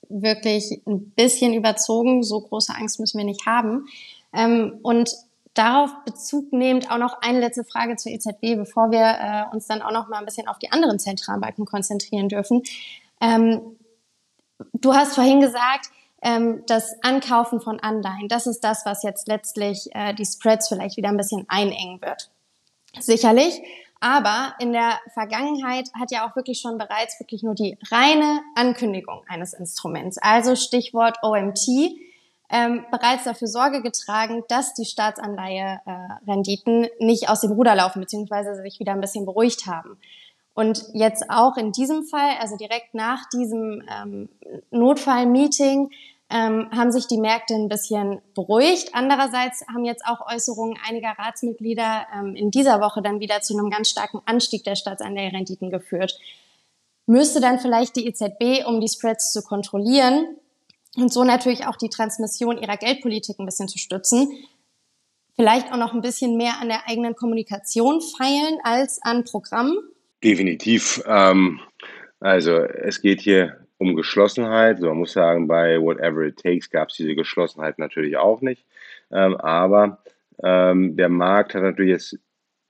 wirklich 0.10 0.82
ein 0.86 1.12
bisschen 1.12 1.54
überzogen. 1.54 2.22
So 2.22 2.42
große 2.42 2.74
Angst 2.76 3.00
müssen 3.00 3.18
wir 3.18 3.26
nicht 3.26 3.46
haben. 3.46 3.88
Ähm, 4.34 4.80
und 4.84 5.16
darauf 5.56 5.90
Bezug 6.06 6.54
nehmend 6.54 6.92
auch 6.92 6.98
noch 6.98 7.22
eine 7.22 7.40
letzte 7.40 7.64
Frage 7.64 7.96
zur 7.96 8.12
EZB, 8.12 8.56
bevor 8.56 8.92
wir 8.92 9.00
äh, 9.50 9.56
uns 9.56 9.66
dann 9.68 9.82
auch 9.82 9.92
noch 9.92 10.08
mal 10.08 10.20
ein 10.20 10.26
bisschen 10.26 10.48
auf 10.48 10.60
die 10.60 10.72
anderen 10.72 11.00
Zentralbanken 11.00 11.66
konzentrieren 11.66 12.30
dürfen. 12.30 12.62
Ähm, 13.20 13.78
du 14.74 14.94
hast 14.94 15.16
vorhin 15.16 15.42
gesagt, 15.42 15.90
ähm, 16.22 16.64
das 16.68 16.96
Ankaufen 17.04 17.62
von 17.62 17.80
Anleihen, 17.80 18.28
das 18.28 18.48
ist 18.48 18.64
das, 18.64 18.86
was 18.86 19.04
jetzt 19.04 19.28
letztlich 19.28 19.90
äh, 19.94 20.14
die 20.14 20.26
Spreads 20.26 20.68
vielleicht 20.68 20.98
wieder 20.98 21.10
ein 21.10 21.18
bisschen 21.18 21.46
einengen 21.48 22.02
wird. 22.02 22.30
Sicherlich. 23.00 23.62
Aber 24.02 24.54
in 24.60 24.74
der 24.74 25.00
Vergangenheit 25.14 25.90
hat 25.98 26.12
ja 26.12 26.28
auch 26.28 26.36
wirklich 26.36 26.60
schon 26.60 26.78
bereits 26.78 27.20
wirklich 27.20 27.44
nur 27.44 27.56
die 27.56 27.78
reine 27.90 28.42
Ankündigung 28.56 29.24
eines 29.28 29.54
Instruments, 29.54 30.18
also 30.18 30.56
Stichwort 30.56 31.18
OMT, 31.24 31.68
ähm, 32.50 32.86
bereits 32.92 33.24
dafür 33.24 33.48
Sorge 33.48 33.82
getragen, 33.82 34.44
dass 34.48 34.74
die 34.74 34.86
Staatsanleihe-Renditen 34.86 36.84
äh, 36.86 36.90
nicht 37.00 37.30
aus 37.30 37.42
dem 37.42 37.52
Ruder 37.52 37.76
laufen, 37.76 38.02
beziehungsweise 38.02 38.56
sich 38.56 38.80
wieder 38.80 38.94
ein 38.94 39.02
bisschen 39.02 39.26
beruhigt 39.26 39.66
haben. 39.66 39.98
Und 40.54 40.86
jetzt 40.94 41.30
auch 41.30 41.58
in 41.58 41.72
diesem 41.72 42.04
Fall, 42.04 42.38
also 42.40 42.56
direkt 42.56 42.94
nach 42.94 43.28
diesem 43.30 43.84
ähm, 43.90 44.30
Notfallmeeting, 44.72 45.90
ähm, 46.30 46.70
haben 46.72 46.92
sich 46.92 47.08
die 47.08 47.20
Märkte 47.20 47.54
ein 47.54 47.68
bisschen 47.68 48.22
beruhigt. 48.34 48.90
Andererseits 48.94 49.66
haben 49.68 49.86
jetzt 49.86 50.06
auch 50.08 50.26
Äußerungen 50.32 50.78
einiger 50.88 51.10
Ratsmitglieder 51.10 52.08
ähm, 52.16 52.36
in 52.36 52.52
dieser 52.52 52.80
Woche 52.80 53.02
dann 53.02 53.20
wieder 53.20 53.42
zu 53.42 53.54
einem 53.58 53.70
ganz 53.70 53.90
starken 53.90 54.22
Anstieg 54.26 54.64
der 54.64 54.76
Staatsanleiherenditen 54.76 55.70
geführt. 55.70 56.18
Müsste 57.06 57.42
dann 57.42 57.60
vielleicht 57.60 57.96
die 57.96 58.08
EZB, 58.08 58.66
um 58.66 58.82
die 58.82 58.88
Spreads 58.88 59.32
zu 59.32 59.44
kontrollieren 59.44 60.38
und 60.96 61.12
so 61.12 61.24
natürlich 61.24 61.68
auch 61.68 61.76
die 61.76 61.90
Transmission 61.90 62.58
ihrer 62.58 62.78
Geldpolitik 62.78 63.40
ein 63.40 63.46
bisschen 63.46 63.68
zu 63.68 63.78
stützen, 63.78 64.30
vielleicht 65.36 65.72
auch 65.72 65.78
noch 65.78 65.94
ein 65.94 66.02
bisschen 66.02 66.38
mehr 66.38 66.60
an 66.62 66.70
der 66.70 66.88
eigenen 66.88 67.16
Kommunikation 67.16 68.02
feilen 68.02 68.60
als 68.64 69.02
an 69.02 69.24
Programmen? 69.24 69.78
Definitiv. 70.24 71.04
Ähm, 71.06 71.60
also 72.20 72.58
es 72.58 73.02
geht 73.02 73.22
hier 73.22 73.66
um 73.78 73.96
Geschlossenheit. 73.96 74.80
So, 74.80 74.88
man 74.88 75.00
muss 75.00 75.14
sagen, 75.14 75.48
bei 75.48 75.80
Whatever 75.80 76.24
It 76.24 76.38
Takes 76.38 76.70
gab 76.70 76.90
es 76.90 76.96
diese 76.96 77.16
Geschlossenheit 77.16 77.78
natürlich 77.80 78.18
auch 78.18 78.42
nicht. 78.42 78.66
Ähm, 79.12 79.36
aber 79.36 80.00
ähm, 80.44 80.96
der 80.96 81.10
Markt 81.10 81.54
hat 81.54 81.64
natürlich 81.64 81.92
jetzt 81.92 82.20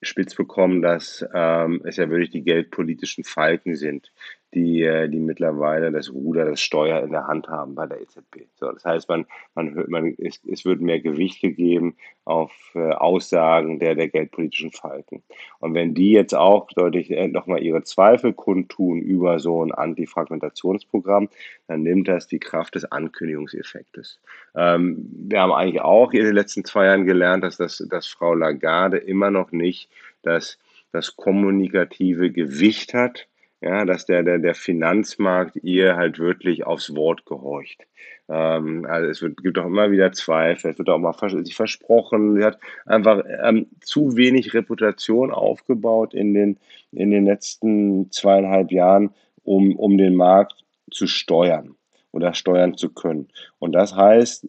spitz 0.02 0.36
bekommen, 0.36 0.82
dass 0.82 1.26
ähm, 1.34 1.82
es 1.84 1.98
ja 1.98 2.10
wirklich 2.10 2.30
die 2.30 2.44
geldpolitischen 2.44 3.24
Falken 3.24 3.76
sind, 3.76 4.12
die, 4.56 4.84
äh, 4.84 5.10
die 5.10 5.20
mittlerweile 5.20 5.92
das 5.92 6.12
Ruder, 6.12 6.46
das 6.46 6.62
Steuer 6.62 7.02
in 7.04 7.12
der 7.12 7.28
Hand 7.28 7.50
haben 7.50 7.76
bei 7.76 7.86
der 7.86 8.02
EZB. 8.02 8.48
So, 8.56 8.72
das 8.72 8.86
heißt, 8.86 9.10
man, 9.10 9.26
man, 9.54 9.86
man, 9.88 10.16
es, 10.18 10.42
es 10.50 10.64
wird 10.66 10.82
mehr 10.82 11.02
Gewicht 11.02 11.42
gegeben 11.42 11.96
auf 12.24 12.52
äh, 12.74 12.92
Aussagen 12.92 13.80
der, 13.80 13.96
der 13.96 14.08
geldpolitischen 14.08 14.72
Falken. 14.72 15.22
Und 15.60 15.74
wenn 15.74 15.94
die 15.94 16.12
jetzt 16.12 16.34
auch 16.34 16.68
deutlich 16.72 17.12
äh, 17.12 17.28
nochmal 17.28 17.62
ihre 17.62 17.84
Zweifel 17.84 18.34
kundtun 18.34 19.02
über 19.02 19.40
so 19.40 19.64
ein 19.64 19.72
Antifragmentationsprogramm, 19.72 21.30
dann 21.68 21.84
nimmt 21.84 22.08
das 22.08 22.28
die 22.28 22.40
Kraft 22.40 22.76
des 22.76 22.86
Ankündigungseffektes. 22.86 24.20
Ähm, 24.56 25.06
wir 25.28 25.42
haben 25.42 25.52
eigentlich 25.52 25.82
auch 25.82 26.14
in 26.14 26.24
den 26.24 26.34
letzten 26.34 26.64
zwei 26.64 26.86
Jahren 26.86 27.06
gelernt, 27.06 27.44
dass, 27.44 27.58
das, 27.58 27.86
dass 27.90 28.08
Frau 28.08 28.34
Lagarde 28.34 28.98
immer 28.98 29.32
noch 29.32 29.52
nicht 29.52 29.90
das, 30.24 30.58
das 30.94 31.18
kommunikative 31.18 32.32
Gewicht 32.32 32.94
hat, 32.94 33.28
ja, 33.66 33.84
dass 33.84 34.06
der, 34.06 34.22
der, 34.22 34.38
der 34.38 34.54
Finanzmarkt 34.54 35.58
ihr 35.64 35.96
halt 35.96 36.20
wirklich 36.20 36.66
aufs 36.66 36.96
Wort 36.96 37.26
gehorcht. 37.26 37.82
Ähm, 38.30 38.86
also 38.88 39.10
es 39.10 39.22
wird, 39.24 39.42
gibt 39.42 39.58
auch 39.58 39.66
immer 39.66 39.90
wieder 39.90 40.12
Zweifel, 40.12 40.70
es 40.70 40.78
wird 40.78 40.88
auch 40.88 41.00
mal 41.00 41.14
vers 41.14 41.34
sich 41.34 41.56
versprochen, 41.56 42.36
sie 42.36 42.44
hat 42.44 42.60
einfach 42.86 43.24
ähm, 43.44 43.66
zu 43.82 44.16
wenig 44.16 44.54
Reputation 44.54 45.32
aufgebaut 45.32 46.14
in 46.14 46.36
den, 46.36 46.60
in 46.92 47.10
den 47.10 47.26
letzten 47.26 48.12
zweieinhalb 48.12 48.72
Jahren, 48.72 49.10
um, 49.44 49.76
um 49.76 49.98
den 49.98 50.16
Markt 50.16 50.64
zu 50.92 51.08
steuern 51.08 51.76
oder 52.12 52.36
steuern 52.36 52.78
zu 52.78 52.94
können. 52.94 53.30
Und 53.58 53.72
das 53.72 53.96
heißt, 53.96 54.46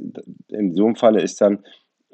in 0.48 0.74
so 0.74 0.84
einem 0.84 0.96
Falle 0.96 1.22
ist 1.22 1.40
dann 1.40 1.60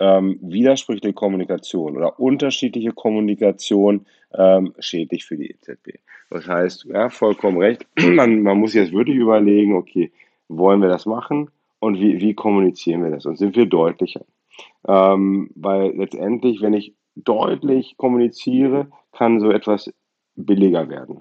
ähm, 0.03 0.39
widersprüchliche 0.43 1.15
Kommunikation 1.15 1.97
oder 1.97 2.19
unterschiedliche 2.19 2.91
Kommunikation 2.93 4.07
ähm, 4.35 4.75
schädlich 4.81 5.25
für 5.25 5.37
die 5.37 5.51
EZB. 5.51 6.01
Das 6.29 6.49
heißt, 6.49 6.87
ja, 6.87 7.09
vollkommen 7.09 7.59
recht, 7.59 7.87
man, 7.99 8.43
man 8.43 8.59
muss 8.59 8.75
jetzt 8.75 8.93
wirklich 8.93 9.17
überlegen, 9.17 9.77
okay, 9.77 10.11
wollen 10.49 10.81
wir 10.81 10.89
das 10.89 11.07
machen 11.07 11.51
und 11.79 12.01
wie, 12.01 12.21
wie 12.21 12.35
kommunizieren 12.35 13.05
wir 13.05 13.11
das 13.11 13.27
und 13.27 13.37
sind 13.37 13.55
wir 13.55 13.67
deutlicher? 13.67 14.25
Ähm, 14.89 15.51
weil 15.55 15.97
letztendlich, 15.97 16.61
wenn 16.63 16.75
ich 16.75 16.95
deutlich 17.15 17.97
kommuniziere, 17.97 18.89
kann 19.13 19.39
so 19.39 19.53
etwas 19.53 19.95
billiger 20.35 20.89
werden. 20.89 21.21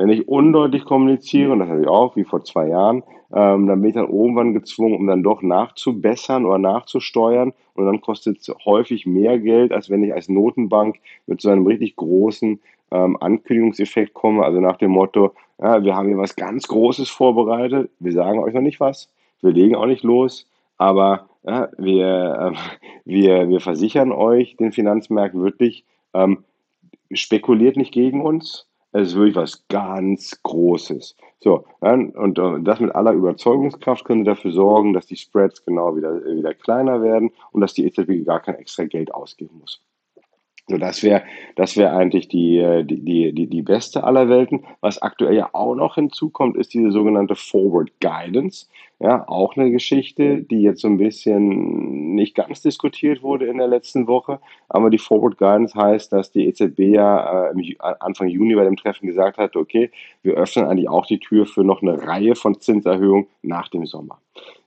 Wenn 0.00 0.08
ich 0.08 0.28
undeutlich 0.28 0.86
kommuniziere, 0.86 1.52
und 1.52 1.58
das 1.58 1.68
hatte 1.68 1.82
ich 1.82 1.86
auch, 1.86 2.16
wie 2.16 2.24
vor 2.24 2.42
zwei 2.42 2.68
Jahren, 2.68 3.02
ähm, 3.34 3.66
dann 3.66 3.82
bin 3.82 3.90
ich 3.90 3.94
dann 3.94 4.08
irgendwann 4.08 4.54
gezwungen, 4.54 4.94
um 4.94 5.06
dann 5.06 5.22
doch 5.22 5.42
nachzubessern 5.42 6.46
oder 6.46 6.56
nachzusteuern. 6.56 7.52
Und 7.74 7.84
dann 7.84 8.00
kostet 8.00 8.38
es 8.38 8.50
häufig 8.64 9.04
mehr 9.04 9.38
Geld, 9.38 9.72
als 9.72 9.90
wenn 9.90 10.02
ich 10.02 10.14
als 10.14 10.30
Notenbank 10.30 10.96
mit 11.26 11.42
so 11.42 11.50
einem 11.50 11.66
richtig 11.66 11.96
großen 11.96 12.60
ähm, 12.92 13.18
Ankündigungseffekt 13.20 14.14
komme. 14.14 14.42
Also 14.42 14.58
nach 14.60 14.78
dem 14.78 14.92
Motto, 14.92 15.34
ja, 15.60 15.84
wir 15.84 15.94
haben 15.94 16.08
hier 16.08 16.16
was 16.16 16.34
ganz 16.34 16.66
Großes 16.66 17.10
vorbereitet, 17.10 17.90
wir 17.98 18.12
sagen 18.12 18.38
euch 18.38 18.54
noch 18.54 18.62
nicht 18.62 18.80
was, 18.80 19.12
wir 19.42 19.52
legen 19.52 19.74
auch 19.74 19.84
nicht 19.84 20.02
los, 20.02 20.48
aber 20.78 21.28
ja, 21.44 21.68
wir, 21.76 22.54
äh, 22.54 22.80
wir, 23.04 23.50
wir 23.50 23.60
versichern 23.60 24.12
euch 24.12 24.56
den 24.56 24.72
Finanzmärkten 24.72 25.42
wirklich, 25.42 25.84
ähm, 26.14 26.44
spekuliert 27.12 27.76
nicht 27.76 27.92
gegen 27.92 28.22
uns, 28.22 28.69
es 28.92 29.08
ist 29.08 29.14
wirklich 29.14 29.36
was 29.36 29.66
ganz 29.68 30.40
Großes. 30.42 31.16
So, 31.38 31.64
und 31.80 32.38
äh, 32.38 32.62
das 32.62 32.80
mit 32.80 32.94
aller 32.94 33.12
Überzeugungskraft 33.12 34.04
können 34.04 34.24
dafür 34.24 34.52
sorgen, 34.52 34.92
dass 34.92 35.06
die 35.06 35.16
Spreads 35.16 35.64
genau 35.64 35.96
wieder, 35.96 36.24
wieder 36.24 36.54
kleiner 36.54 37.02
werden 37.02 37.30
und 37.52 37.60
dass 37.60 37.74
die 37.74 37.86
EZB 37.86 38.24
gar 38.26 38.40
kein 38.40 38.56
extra 38.56 38.84
Geld 38.84 39.14
ausgeben 39.14 39.58
muss. 39.60 39.80
So, 40.70 40.78
das 40.78 41.02
wäre 41.02 41.24
das 41.56 41.76
wär 41.76 41.96
eigentlich 41.96 42.28
die, 42.28 42.84
die, 42.84 43.32
die, 43.32 43.46
die 43.48 43.62
beste 43.62 44.04
aller 44.04 44.28
Welten. 44.28 44.64
Was 44.80 45.02
aktuell 45.02 45.34
ja 45.34 45.50
auch 45.52 45.74
noch 45.74 45.96
hinzukommt, 45.96 46.56
ist 46.56 46.72
diese 46.72 46.92
sogenannte 46.92 47.34
Forward 47.34 47.90
Guidance. 48.00 48.66
Ja, 49.00 49.26
auch 49.26 49.56
eine 49.56 49.72
Geschichte, 49.72 50.42
die 50.42 50.60
jetzt 50.60 50.82
so 50.82 50.88
ein 50.88 50.98
bisschen 50.98 52.14
nicht 52.14 52.36
ganz 52.36 52.62
diskutiert 52.62 53.22
wurde 53.22 53.46
in 53.46 53.58
der 53.58 53.66
letzten 53.66 54.06
Woche. 54.06 54.38
Aber 54.68 54.90
die 54.90 54.98
Forward 54.98 55.38
Guidance 55.38 55.74
heißt, 55.74 56.12
dass 56.12 56.30
die 56.30 56.46
EZB 56.46 56.78
ja 56.94 57.50
äh, 57.50 57.74
Anfang 57.98 58.28
Juni 58.28 58.54
bei 58.54 58.64
dem 58.64 58.76
Treffen 58.76 59.08
gesagt 59.08 59.38
hat, 59.38 59.56
okay, 59.56 59.90
wir 60.22 60.34
öffnen 60.34 60.66
eigentlich 60.66 60.88
auch 60.88 61.06
die 61.06 61.18
Tür 61.18 61.46
für 61.46 61.64
noch 61.64 61.82
eine 61.82 62.00
Reihe 62.06 62.36
von 62.36 62.60
Zinserhöhungen 62.60 63.26
nach 63.42 63.68
dem 63.68 63.86
Sommer. 63.86 64.18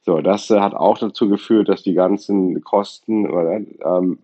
So, 0.02 0.20
das 0.20 0.50
äh, 0.50 0.60
hat 0.60 0.74
auch 0.74 0.98
dazu 0.98 1.30
geführt, 1.30 1.70
dass 1.70 1.82
die 1.82 1.94
ganzen 1.94 2.62
Kosten 2.62 3.30
oder 3.30 3.62
ähm, 3.86 4.20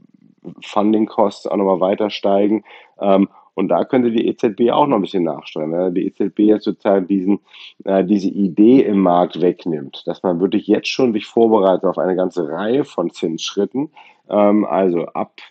Funding 0.64 1.06
Costs 1.06 1.48
auch 1.48 1.58
nochmal 1.58 1.80
weiter 1.80 2.10
steigen. 2.10 2.64
Ähm, 3.00 3.30
und 3.54 3.68
da 3.68 3.84
könnte 3.84 4.12
die 4.12 4.26
EZB 4.28 4.72
auch 4.72 4.88
noch 4.88 4.96
ein 4.96 5.02
bisschen 5.02 5.26
nachsteuern. 5.26 5.74
Wenn 5.74 5.94
die 5.94 6.08
EZB 6.08 6.40
jetzt 6.40 6.64
sozusagen 6.64 7.08
diesen, 7.08 7.40
äh, 7.84 8.06
diese 8.06 8.30
Idee 8.30 8.84
im 8.84 9.02
Markt 9.02 9.42
wegnimmt, 9.42 10.04
dass 10.06 10.24
man 10.24 10.40
wirklich 10.40 10.66
jetzt 10.68 10.88
schon 10.88 11.12
sich 11.12 11.26
vorbereitet 11.26 11.84
auf 11.84 11.98
eine 11.98 12.16
ganze 12.16 12.48
Reihe 12.48 12.86
von 12.86 13.10
Zinsschritten, 13.10 13.90
ähm, 14.30 14.64
also 14.64 15.08
ab 15.08 15.42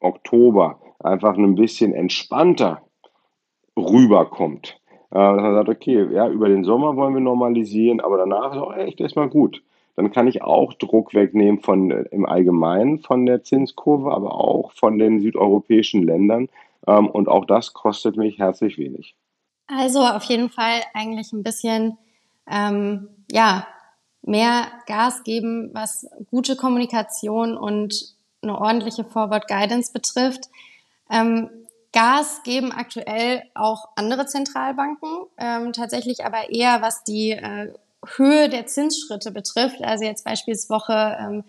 Oktober 0.00 0.80
einfach 0.98 1.36
ein 1.36 1.54
bisschen 1.54 1.94
entspannter 1.94 2.82
rüberkommt. 3.76 4.80
Äh, 5.12 5.18
dass 5.18 5.42
man 5.42 5.54
sagt, 5.54 5.68
okay, 5.68 6.08
ja, 6.12 6.28
über 6.28 6.48
den 6.48 6.64
Sommer 6.64 6.96
wollen 6.96 7.14
wir 7.14 7.20
normalisieren, 7.20 8.00
aber 8.00 8.18
danach 8.18 8.52
ist 8.52 8.58
auch 8.58 8.74
echt 8.74 9.00
erstmal 9.00 9.28
gut 9.28 9.62
dann 9.98 10.12
kann 10.12 10.28
ich 10.28 10.42
auch 10.42 10.74
Druck 10.74 11.12
wegnehmen 11.12 11.60
von 11.60 11.90
äh, 11.90 12.04
im 12.12 12.24
Allgemeinen 12.24 13.00
von 13.00 13.26
der 13.26 13.42
Zinskurve, 13.42 14.12
aber 14.12 14.32
auch 14.32 14.70
von 14.70 14.96
den 14.96 15.18
südeuropäischen 15.18 16.04
Ländern. 16.04 16.48
Ähm, 16.86 17.08
und 17.08 17.28
auch 17.28 17.44
das 17.44 17.72
kostet 17.72 18.16
mich 18.16 18.38
herzlich 18.38 18.78
wenig. 18.78 19.16
Also 19.66 19.98
auf 20.04 20.22
jeden 20.22 20.50
Fall 20.50 20.82
eigentlich 20.94 21.32
ein 21.32 21.42
bisschen 21.42 21.98
ähm, 22.48 23.08
ja 23.32 23.66
mehr 24.22 24.68
Gas 24.86 25.24
geben, 25.24 25.70
was 25.72 26.08
gute 26.30 26.54
Kommunikation 26.54 27.56
und 27.56 28.14
eine 28.40 28.56
ordentliche 28.56 29.02
Forward 29.02 29.48
Guidance 29.48 29.92
betrifft. 29.92 30.44
Ähm, 31.10 31.50
Gas 31.92 32.44
geben 32.44 32.70
aktuell 32.70 33.42
auch 33.56 33.88
andere 33.96 34.26
Zentralbanken, 34.26 35.26
ähm, 35.38 35.72
tatsächlich 35.72 36.24
aber 36.24 36.50
eher 36.50 36.82
was 36.82 37.02
die 37.02 37.32
äh, 37.32 37.72
Höhe 38.16 38.48
der 38.48 38.66
Zinsschritte 38.66 39.30
betrifft, 39.30 39.82
also 39.82 40.04
jetzt 40.04 40.24
beispielsweise, 40.24 41.16
ähm, 41.20 41.44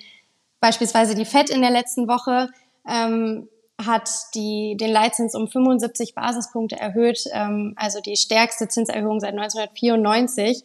beispielsweise 0.60 1.16
die 1.16 1.26
FED 1.26 1.50
in 1.50 1.62
der 1.62 1.72
letzten 1.72 2.08
Woche 2.08 2.50
ähm, 2.88 3.48
hat 3.84 4.10
die, 4.36 4.76
den 4.78 4.92
Leitzins 4.92 5.36
um 5.36 5.48
75 5.48 6.16
Basispunkte 6.16 6.78
erhöht, 6.78 7.24
ähm, 7.32 7.74
also 7.78 8.02
die 8.02 8.18
stärkste 8.18 8.68
Zinserhöhung 8.68 9.20
seit 9.20 9.32
1994. 9.32 10.64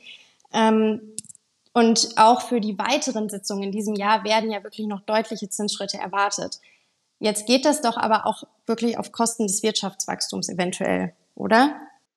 Ähm, 0.52 1.00
und 1.72 2.10
auch 2.16 2.42
für 2.42 2.60
die 2.60 2.78
weiteren 2.78 3.28
Sitzungen 3.28 3.64
in 3.64 3.72
diesem 3.72 3.94
Jahr 3.94 4.24
werden 4.24 4.50
ja 4.50 4.62
wirklich 4.62 4.86
noch 4.86 5.00
deutliche 5.00 5.48
Zinsschritte 5.48 5.98
erwartet. 5.98 6.60
Jetzt 7.18 7.46
geht 7.46 7.64
das 7.64 7.80
doch 7.80 7.96
aber 7.96 8.26
auch 8.26 8.44
wirklich 8.66 8.98
auf 8.98 9.12
Kosten 9.12 9.46
des 9.46 9.62
Wirtschaftswachstums 9.62 10.48
eventuell, 10.48 11.12
oder? 11.34 11.74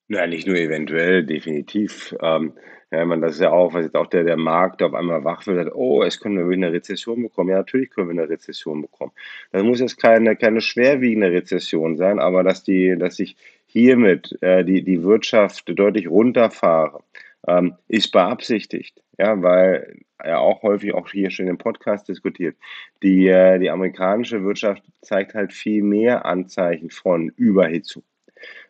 Ja, 0.08 0.26
nicht 0.26 0.46
nur 0.46 0.56
eventuell, 0.56 1.24
definitiv. 1.24 2.14
Ähm, 2.20 2.54
ja, 2.90 3.04
man, 3.04 3.20
das 3.20 3.34
ist 3.34 3.40
ja 3.40 3.50
auch, 3.50 3.74
was 3.74 3.84
jetzt 3.84 3.96
auch 3.96 4.06
der, 4.06 4.24
der 4.24 4.38
Markt 4.38 4.82
auf 4.82 4.94
einmal 4.94 5.22
wach 5.22 5.46
wird, 5.46 5.64
sagt, 5.64 5.76
oh, 5.76 6.02
es 6.02 6.20
können 6.20 6.48
wir 6.48 6.54
eine 6.54 6.72
Rezession 6.72 7.22
bekommen. 7.22 7.50
Ja, 7.50 7.58
natürlich 7.58 7.90
können 7.90 8.08
wir 8.08 8.22
eine 8.22 8.30
Rezession 8.30 8.80
bekommen. 8.80 9.12
Das 9.52 9.62
muss 9.62 9.80
jetzt 9.80 10.00
keine, 10.00 10.36
keine 10.36 10.62
schwerwiegende 10.62 11.30
Rezession 11.30 11.96
sein, 11.96 12.18
aber 12.18 12.42
dass 12.42 12.64
die, 12.64 12.96
dass 12.98 13.18
ich 13.18 13.36
hiermit 13.66 14.38
äh, 14.40 14.64
die, 14.64 14.82
die 14.82 15.02
Wirtschaft 15.02 15.64
deutlich 15.66 16.08
runterfahre, 16.08 17.02
ähm, 17.46 17.74
ist 17.88 18.10
beabsichtigt. 18.10 19.02
Ja, 19.18 19.42
weil 19.42 20.00
ja 20.24 20.38
auch 20.38 20.62
häufig 20.62 20.94
auch 20.94 21.10
hier 21.10 21.30
schon 21.30 21.46
im 21.46 21.58
Podcast 21.58 22.08
diskutiert. 22.08 22.56
Die, 23.02 23.28
äh, 23.28 23.58
die 23.58 23.70
amerikanische 23.70 24.42
Wirtschaft 24.44 24.82
zeigt 25.02 25.34
halt 25.34 25.52
viel 25.52 25.82
mehr 25.82 26.24
Anzeichen 26.24 26.90
von 26.90 27.28
Überhitzung. 27.36 28.02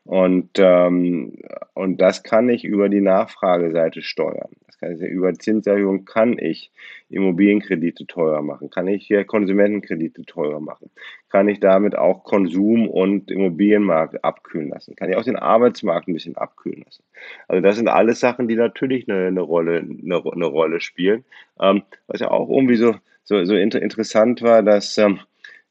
Und, 0.08 0.52
ähm, 0.56 1.34
und 1.74 2.00
das 2.00 2.22
kann 2.22 2.48
ich 2.48 2.64
über 2.64 2.88
die 2.88 3.02
Nachfrageseite 3.02 4.00
steuern. 4.00 4.48
Das 4.64 4.78
kann 4.78 4.92
ich, 4.92 5.02
über 5.02 5.34
Zinserhöhung 5.34 6.06
kann 6.06 6.38
ich 6.38 6.72
Immobilienkredite 7.10 8.06
teurer 8.06 8.40
machen, 8.40 8.70
kann 8.70 8.88
ich 8.88 9.06
hier 9.06 9.26
Konsumentenkredite 9.26 10.22
teurer 10.24 10.60
machen, 10.60 10.88
kann 11.28 11.46
ich 11.50 11.60
damit 11.60 11.94
auch 11.94 12.24
Konsum 12.24 12.88
und 12.88 13.30
Immobilienmarkt 13.30 14.24
abkühlen 14.24 14.70
lassen, 14.70 14.96
kann 14.96 15.10
ich 15.10 15.16
auch 15.16 15.24
den 15.24 15.36
Arbeitsmarkt 15.36 16.08
ein 16.08 16.14
bisschen 16.14 16.38
abkühlen 16.38 16.84
lassen. 16.86 17.04
Also 17.46 17.60
das 17.60 17.76
sind 17.76 17.88
alles 17.88 18.18
Sachen, 18.18 18.48
die 18.48 18.56
natürlich 18.56 19.10
eine, 19.10 19.26
eine 19.26 19.42
Rolle, 19.42 19.80
eine, 19.80 20.22
eine 20.24 20.46
Rolle 20.46 20.80
spielen. 20.80 21.26
Ähm, 21.60 21.82
was 22.06 22.20
ja 22.20 22.30
auch 22.30 22.48
irgendwie 22.48 22.76
so, 22.76 22.94
so, 23.24 23.44
so 23.44 23.54
inter 23.54 23.82
interessant 23.82 24.40
war, 24.40 24.62
dass 24.62 24.96
ähm, 24.96 25.20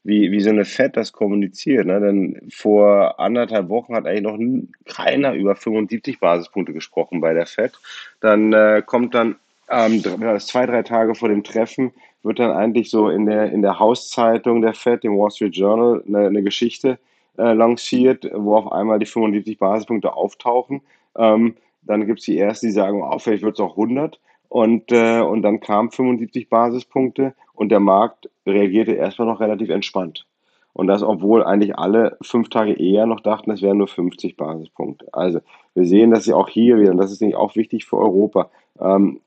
wie, 0.08 0.32
wie 0.32 0.40
so 0.40 0.48
eine 0.48 0.64
Fed 0.64 0.96
das 0.96 1.12
kommuniziert. 1.12 1.86
Ne? 1.86 2.00
Denn 2.00 2.40
vor 2.50 3.20
anderthalb 3.20 3.68
Wochen 3.68 3.94
hat 3.94 4.06
eigentlich 4.06 4.22
noch 4.22 4.38
keiner 4.86 5.34
über 5.34 5.54
75 5.54 6.18
Basispunkte 6.18 6.72
gesprochen 6.72 7.20
bei 7.20 7.34
der 7.34 7.44
Fed. 7.44 7.72
Dann 8.20 8.54
äh, 8.54 8.82
kommt 8.84 9.14
dann 9.14 9.36
ähm, 9.68 10.02
zwei, 10.40 10.64
drei 10.64 10.82
Tage 10.82 11.14
vor 11.14 11.28
dem 11.28 11.44
Treffen, 11.44 11.92
wird 12.22 12.38
dann 12.38 12.52
eigentlich 12.52 12.88
so 12.88 13.10
in 13.10 13.26
der, 13.26 13.52
in 13.52 13.60
der 13.60 13.78
Hauszeitung 13.78 14.62
der 14.62 14.72
Fed, 14.72 15.04
dem 15.04 15.18
Wall 15.18 15.30
Street 15.30 15.54
Journal, 15.54 16.02
eine, 16.08 16.26
eine 16.26 16.42
Geschichte 16.42 16.98
äh, 17.36 17.52
lanciert, 17.52 18.28
wo 18.34 18.56
auf 18.56 18.72
einmal 18.72 18.98
die 18.98 19.06
75 19.06 19.58
Basispunkte 19.58 20.14
auftauchen. 20.14 20.80
Ähm, 21.16 21.54
dann 21.82 22.06
gibt 22.06 22.20
es 22.20 22.24
die 22.24 22.38
ersten, 22.38 22.66
die 22.66 22.72
sagen, 22.72 23.02
oh, 23.02 23.18
vielleicht 23.18 23.42
wird 23.42 23.54
es 23.54 23.60
auch 23.60 23.76
100. 23.76 24.18
Und, 24.48 24.90
äh, 24.90 25.20
und 25.20 25.42
dann 25.42 25.60
kamen 25.60 25.90
75 25.90 26.48
Basispunkte 26.48 27.34
und 27.58 27.70
der 27.70 27.80
Markt 27.80 28.30
reagierte 28.46 28.92
erstmal 28.92 29.26
noch 29.26 29.40
relativ 29.40 29.68
entspannt. 29.68 30.26
Und 30.72 30.86
das, 30.86 31.02
obwohl 31.02 31.42
eigentlich 31.42 31.76
alle 31.76 32.16
fünf 32.22 32.50
Tage 32.50 32.72
eher 32.72 33.06
noch 33.06 33.18
dachten, 33.18 33.50
es 33.50 33.62
wären 33.62 33.78
nur 33.78 33.88
50 33.88 34.36
Basispunkte. 34.36 35.08
Also 35.12 35.40
wir 35.74 35.84
sehen, 35.84 36.12
dass 36.12 36.24
sie 36.24 36.34
auch 36.34 36.48
hier 36.48 36.78
wieder, 36.78 36.92
und 36.92 36.98
das 36.98 37.10
ist 37.10 37.20
nämlich 37.20 37.36
auch 37.36 37.56
wichtig 37.56 37.84
für 37.84 37.98
Europa, 37.98 38.48
ähm, 38.80 39.20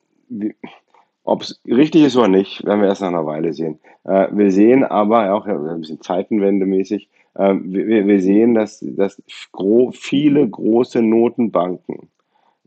ob 1.25 1.41
es 1.41 1.59
richtig 1.67 2.03
ist 2.03 2.15
oder 2.15 2.29
nicht, 2.29 2.65
werden 2.65 2.79
wir 2.79 2.87
erst 2.87 3.01
nach 3.01 3.09
einer 3.09 3.25
Weile 3.25 3.51
sehen. 3.51 3.79
Äh, 4.05 4.27
wir 4.31 4.49
sehen 4.51 4.85
aber, 4.85 5.33
auch 5.33 5.45
ein 5.45 5.81
bisschen 5.81 5.99
Zeitenwendemäßig, 5.99 7.09
äh, 7.33 7.53
wir, 7.61 8.07
wir 8.07 8.21
sehen, 8.21 8.53
dass, 8.53 8.79
dass 8.81 9.21
gro 9.51 9.91
viele 9.93 10.47
große 10.47 11.01
Notenbanken 11.01 12.07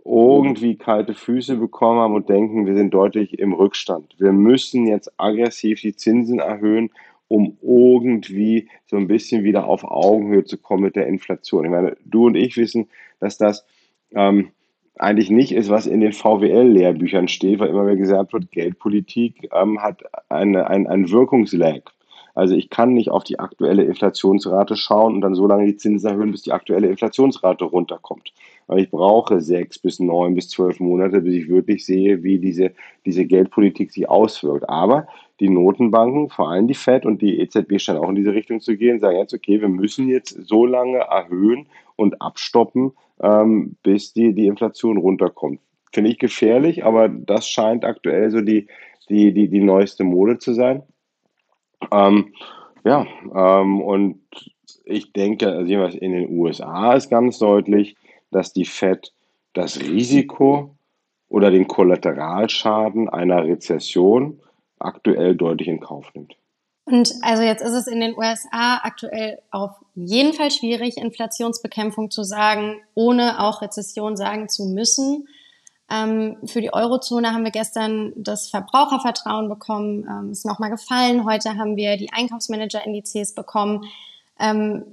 irgendwie 0.05 0.77
kalte 0.77 1.14
Füße 1.14 1.57
bekommen 1.57 1.99
haben 1.99 2.14
und 2.14 2.29
denken, 2.29 2.67
wir 2.67 2.75
sind 2.77 2.93
deutlich 2.93 3.38
im 3.38 3.53
Rückstand. 3.53 4.14
Wir 4.19 4.33
müssen 4.33 4.87
jetzt 4.87 5.12
aggressiv 5.17 5.81
die 5.81 5.97
Zinsen 5.97 6.40
erhöhen, 6.40 6.90
um 7.29 7.57
irgendwie 7.62 8.69
so 8.87 8.97
ein 8.97 9.09
bisschen 9.09 9.45
wieder 9.45 9.67
auf 9.67 9.83
Augenhöhe 9.85 10.45
zu 10.45 10.59
kommen 10.59 10.83
mit 10.83 10.97
der 10.97 11.07
Inflation. 11.07 11.64
Ich 11.64 11.71
meine, 11.71 11.97
du 12.05 12.27
und 12.27 12.35
ich 12.35 12.57
wissen, 12.57 12.88
dass 13.19 13.38
das 13.38 13.67
ähm, 14.14 14.51
eigentlich 14.97 15.31
nicht 15.31 15.53
ist, 15.53 15.71
was 15.71 15.87
in 15.87 16.01
den 16.01 16.12
VWL-Lehrbüchern 16.12 17.29
steht, 17.29 17.59
weil 17.59 17.71
immer 17.71 17.87
wieder 17.87 17.97
gesagt 17.97 18.33
wird, 18.35 18.51
Geldpolitik 18.51 19.49
ähm, 19.53 19.83
hat 19.83 20.03
eine, 20.29 20.69
ein, 20.69 20.87
ein 20.87 21.11
Wirkungslag. 21.11 21.93
Also 22.35 22.57
ich 22.57 22.68
kann 22.68 22.94
nicht 22.94 23.11
auf 23.11 23.23
die 23.23 23.38
aktuelle 23.38 23.85
Inflationsrate 23.85 24.77
schauen 24.77 25.14
und 25.14 25.20
dann 25.20 25.35
so 25.35 25.47
lange 25.47 25.66
die 25.66 25.77
Zinsen 25.77 26.11
erhöhen, 26.11 26.33
bis 26.33 26.42
die 26.42 26.53
aktuelle 26.53 26.88
Inflationsrate 26.88 27.64
runterkommt. 27.64 28.33
Weil 28.66 28.81
ich 28.81 28.90
brauche 28.90 29.40
sechs 29.40 29.79
bis 29.79 30.01
neun 30.01 30.35
bis 30.35 30.49
zwölf 30.49 30.81
Monate, 30.81 31.20
bis 31.20 31.35
ich 31.35 31.49
wirklich 31.49 31.87
sehe, 31.87 32.23
wie 32.23 32.38
diese, 32.38 32.73
diese 33.07 33.25
Geldpolitik 33.25 33.92
sich 33.92 34.09
auswirkt. 34.09 34.68
Aber 34.68 35.07
die 35.40 35.49
Notenbanken, 35.49 36.29
vor 36.29 36.51
allem 36.51 36.66
die 36.66 36.75
FED 36.75 37.07
und 37.07 37.23
die 37.23 37.38
EZB 37.40 37.79
scheinen 37.79 37.99
auch 37.99 38.09
in 38.09 38.16
diese 38.16 38.33
Richtung 38.33 38.61
zu 38.61 38.77
gehen, 38.77 39.01
sagen 39.01 39.18
jetzt, 39.18 39.35
okay, 39.35 39.61
wir 39.61 39.68
müssen 39.68 40.09
jetzt 40.09 40.31
so 40.47 40.66
lange 40.66 40.99
erhöhen 40.99 41.66
und 41.97 42.20
abstoppen, 42.20 42.92
ähm, 43.20 43.77
bis 43.83 44.12
die, 44.12 44.33
die 44.33 44.47
Inflation 44.47 44.97
runterkommt. 44.97 45.61
Finde 45.92 46.11
ich 46.11 46.18
gefährlich, 46.18 46.85
aber 46.85 47.09
das 47.09 47.49
scheint 47.49 47.85
aktuell 47.85 48.31
so 48.31 48.40
die, 48.40 48.66
die, 49.09 49.33
die, 49.33 49.49
die 49.49 49.61
neueste 49.61 50.03
Mode 50.03 50.38
zu 50.38 50.53
sein. 50.53 50.83
Ähm, 51.90 52.35
ja, 52.85 53.07
ähm, 53.35 53.81
und 53.81 54.20
ich 54.85 55.12
denke, 55.12 55.49
also 55.51 55.73
in 55.99 56.12
den 56.12 56.31
USA 56.31 56.94
ist 56.94 57.11
ganz 57.11 57.38
deutlich, 57.38 57.97
dass 58.31 58.53
die 58.53 58.66
Fed 58.66 59.12
das 59.55 59.81
Risiko 59.81 60.77
oder 61.29 61.51
den 61.51 61.66
Kollateralschaden 61.66 63.09
einer 63.09 63.44
Rezession 63.44 64.40
aktuell 64.79 65.35
deutlich 65.35 65.68
in 65.68 65.81
Kauf 65.81 66.12
nimmt. 66.14 66.37
Und 66.87 67.14
also 67.23 67.42
jetzt 67.42 67.62
ist 67.62 67.73
es 67.73 67.87
in 67.87 68.01
den 68.01 68.16
USA 68.16 68.81
aktuell 68.83 69.38
auf 69.51 69.70
jeden 69.94 70.35
Fall 70.35 70.51
schwierig, 70.51 70.99
Inflationsbekämpfung 70.99 72.11
zu 72.11 72.25
sagen, 72.25 72.83
ohne 72.94 73.40
auch 73.40 73.62
Rezession 73.62 74.16
sagen 74.16 74.49
zu 74.51 74.66
müssen. 74.66 75.27
Ähm, 75.90 76.37
für 76.47 76.61
die 76.61 76.73
Eurozone 76.73 77.33
haben 77.33 77.44
wir 77.44 77.51
gestern 77.51 78.12
das 78.16 78.49
Verbrauchervertrauen 78.49 79.49
bekommen, 79.49 80.07
ähm, 80.09 80.31
ist 80.31 80.47
nochmal 80.47 80.70
gefallen. 80.70 81.25
Heute 81.25 81.57
haben 81.57 81.77
wir 81.77 81.97
die 81.97 82.12
Einkaufsmanager-Indizes 82.12 83.35
bekommen. 83.35 83.85
Ähm, 84.40 84.85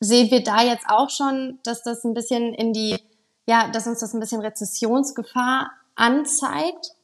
sehen 0.00 0.30
wir 0.30 0.42
da 0.42 0.62
jetzt 0.62 0.86
auch 0.88 1.10
schon, 1.10 1.58
dass 1.64 1.82
das 1.82 2.04
ein 2.04 2.14
bisschen 2.14 2.52
in 2.54 2.72
die, 2.72 2.96
ja, 3.46 3.68
dass 3.70 3.86
uns 3.86 4.00
das 4.00 4.12
ein 4.12 4.20
bisschen 4.20 4.40
Rezessionsgefahr 4.40 5.70
anzeigt? 5.94 6.94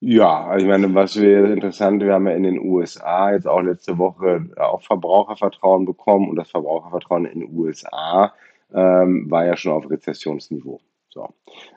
Ja, 0.00 0.46
also 0.46 0.66
ich 0.66 0.70
meine, 0.70 0.94
was 0.94 1.16
wir 1.16 1.46
interessant, 1.46 2.02
wir 2.02 2.12
haben 2.12 2.26
ja 2.26 2.34
in 2.34 2.42
den 2.42 2.58
USA 2.58 3.32
jetzt 3.32 3.48
auch 3.48 3.60
letzte 3.60 3.96
Woche 3.98 4.50
auch 4.56 4.82
Verbrauchervertrauen 4.82 5.86
bekommen 5.86 6.28
und 6.28 6.36
das 6.36 6.50
Verbrauchervertrauen 6.50 7.24
in 7.24 7.40
den 7.40 7.56
USA 7.56 8.32
ähm, 8.74 9.30
war 9.30 9.46
ja 9.46 9.56
schon 9.56 9.72
auf 9.72 9.88
Rezessionsniveau. 9.88 10.80
So. 11.16 11.30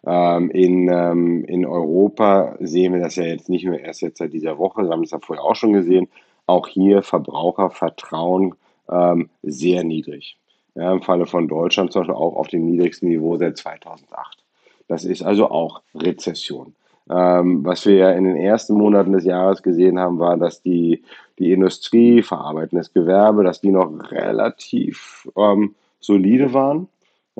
Ähm, 0.05 0.51
in, 0.51 0.89
ähm, 0.89 1.45
in 1.45 1.65
Europa 1.65 2.57
sehen 2.59 2.93
wir 2.93 2.99
das 2.99 3.15
ja 3.15 3.23
jetzt 3.23 3.47
nicht 3.47 3.63
nur 3.63 3.79
erst 3.79 4.01
jetzt 4.01 4.17
seit 4.17 4.33
dieser 4.33 4.57
Woche, 4.57 4.83
wir 4.83 4.91
haben 4.91 5.01
das 5.01 5.11
ja 5.11 5.19
vorher 5.19 5.45
auch 5.45 5.55
schon 5.55 5.71
gesehen. 5.71 6.09
Auch 6.45 6.67
hier 6.67 7.03
Verbrauchervertrauen 7.03 8.55
ähm, 8.91 9.29
sehr 9.41 9.85
niedrig. 9.85 10.37
Ja, 10.75 10.91
Im 10.91 11.01
Falle 11.01 11.25
von 11.25 11.47
Deutschland 11.47 11.93
zum 11.93 12.01
Beispiel 12.01 12.15
auch 12.15 12.35
auf 12.35 12.49
dem 12.49 12.65
niedrigsten 12.65 13.07
Niveau 13.07 13.37
seit 13.37 13.57
2008. 13.57 14.43
Das 14.89 15.05
ist 15.05 15.23
also 15.23 15.49
auch 15.49 15.81
Rezession. 15.95 16.75
Ähm, 17.09 17.63
was 17.63 17.85
wir 17.85 17.95
ja 17.95 18.11
in 18.11 18.25
den 18.25 18.35
ersten 18.35 18.73
Monaten 18.73 19.13
des 19.13 19.23
Jahres 19.23 19.63
gesehen 19.63 19.99
haben, 19.99 20.19
war, 20.19 20.35
dass 20.35 20.61
die, 20.61 21.01
die 21.39 21.53
Industrie, 21.53 22.21
verarbeitendes 22.21 22.93
Gewerbe, 22.93 23.45
dass 23.45 23.61
die 23.61 23.71
noch 23.71 23.89
relativ 24.11 25.29
ähm, 25.37 25.75
solide 26.01 26.53
waren. 26.53 26.89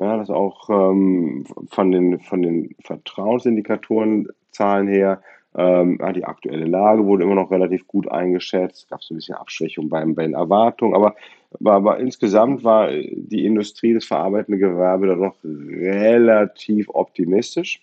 Ja, 0.00 0.16
dass 0.16 0.30
auch 0.30 0.70
ähm, 0.70 1.44
von, 1.68 1.92
den, 1.92 2.20
von 2.20 2.40
den 2.40 2.74
Vertrauensindikatoren 2.82 4.28
Zahlen 4.50 4.88
her 4.88 5.20
ähm, 5.54 6.00
die 6.14 6.24
aktuelle 6.24 6.64
Lage 6.64 7.04
wurde 7.04 7.24
immer 7.24 7.34
noch 7.34 7.50
relativ 7.50 7.86
gut 7.86 8.10
eingeschätzt. 8.10 8.84
Es 8.84 8.88
gab 8.88 9.02
so 9.02 9.12
ein 9.12 9.18
bisschen 9.18 9.34
Abschwächung 9.34 9.90
beim, 9.90 10.14
bei 10.14 10.22
den 10.22 10.32
Erwartungen, 10.32 10.94
aber, 10.94 11.16
aber, 11.58 11.72
aber 11.72 11.98
insgesamt 11.98 12.64
war 12.64 12.90
die 12.90 13.44
Industrie, 13.44 13.92
das 13.92 14.06
verarbeitende 14.06 14.58
Gewerbe 14.58 15.08
da 15.08 15.16
noch 15.16 15.34
relativ 15.44 16.88
optimistisch. 16.88 17.82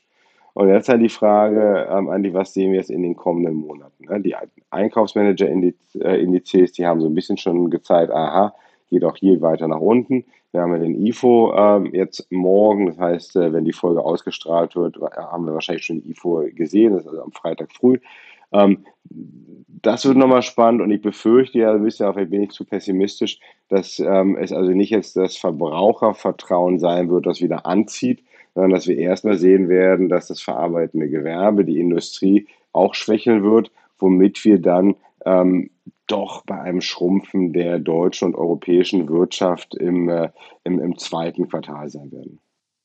Und 0.56 0.70
jetzt 0.70 0.90
halt 0.90 1.04
die 1.04 1.10
Frage, 1.10 1.88
ähm, 1.88 2.10
Andi, 2.10 2.34
was 2.34 2.52
sehen 2.52 2.72
wir 2.72 2.80
jetzt 2.80 2.90
in 2.90 3.04
den 3.04 3.16
kommenden 3.16 3.54
Monaten? 3.54 4.06
Ne? 4.06 4.22
Die 4.22 4.36
Einkaufsmanager-Indizes, 4.72 6.72
die 6.72 6.88
haben 6.88 7.00
so 7.00 7.08
ein 7.08 7.14
bisschen 7.14 7.38
schon 7.38 7.70
gezeigt, 7.70 8.12
aha, 8.12 8.56
geht 8.90 9.04
auch 9.04 9.18
hier 9.18 9.40
weiter 9.42 9.68
nach 9.68 9.82
unten. 9.82 10.26
Wir 10.58 10.64
haben 10.64 10.74
ja 10.74 10.80
den 10.80 11.06
IFO 11.06 11.54
äh, 11.54 11.96
jetzt 11.96 12.32
morgen, 12.32 12.88
das 12.88 12.98
heißt, 12.98 13.36
äh, 13.36 13.54
wenn 13.54 13.64
die 13.64 13.74
Folge 13.74 14.04
ausgestrahlt 14.04 14.76
wird, 14.76 14.98
haben 15.16 15.46
wir 15.46 15.54
wahrscheinlich 15.54 15.86
schon 15.86 16.02
den 16.02 16.10
IFO 16.10 16.46
gesehen, 16.52 16.94
das 16.94 17.04
ist 17.04 17.10
also 17.10 17.22
am 17.22 17.32
Freitag 17.32 17.72
früh. 17.72 18.00
Ähm, 18.52 18.80
das 19.04 20.04
wird 20.08 20.18
nochmal 20.18 20.42
spannend 20.42 20.82
und 20.82 20.90
ich 20.90 21.00
befürchte 21.00 21.60
ja, 21.60 21.74
bist 21.74 22.00
ja, 22.00 22.12
vielleicht 22.12 22.32
bin 22.32 22.42
ich 22.42 22.50
zu 22.50 22.66
pessimistisch, 22.66 23.40
dass 23.70 24.00
ähm, 24.00 24.36
es 24.36 24.52
also 24.52 24.72
nicht 24.72 24.90
jetzt 24.90 25.16
das 25.16 25.38
Verbrauchervertrauen 25.38 26.80
sein 26.80 27.12
wird, 27.12 27.28
das 27.28 27.40
wieder 27.40 27.68
anzieht, 27.68 28.24
sondern 28.56 28.72
dass 28.72 28.88
wir 28.88 28.98
erstmal 28.98 29.38
sehen 29.38 29.70
werden, 29.70 30.10
dass 30.10 30.26
das 30.28 30.42
verarbeitende 30.42 31.08
Gewerbe, 31.08 31.66
die 31.66 31.80
Industrie 31.80 32.48
auch 32.74 32.96
schwächeln 32.96 33.44
wird, 33.44 33.70
womit 34.00 34.44
wir 34.44 34.60
dann 34.60 34.96
ähm, 35.24 35.70
doch 36.08 36.44
bei 36.46 36.60
einem 36.60 36.82
Schrumpfen 36.82 37.54
der 37.54 37.80
deutschen 37.80 38.30
und 38.30 38.36
europäischen 38.36 39.08
Wirtschaft 39.10 39.76
im, 39.76 40.10
äh, 40.10 40.30
im, 40.64 40.80
im 40.80 40.98
zweiten 40.98 41.50
Quartal 41.50 41.90
sein 41.90 42.12
werden. 42.12 42.40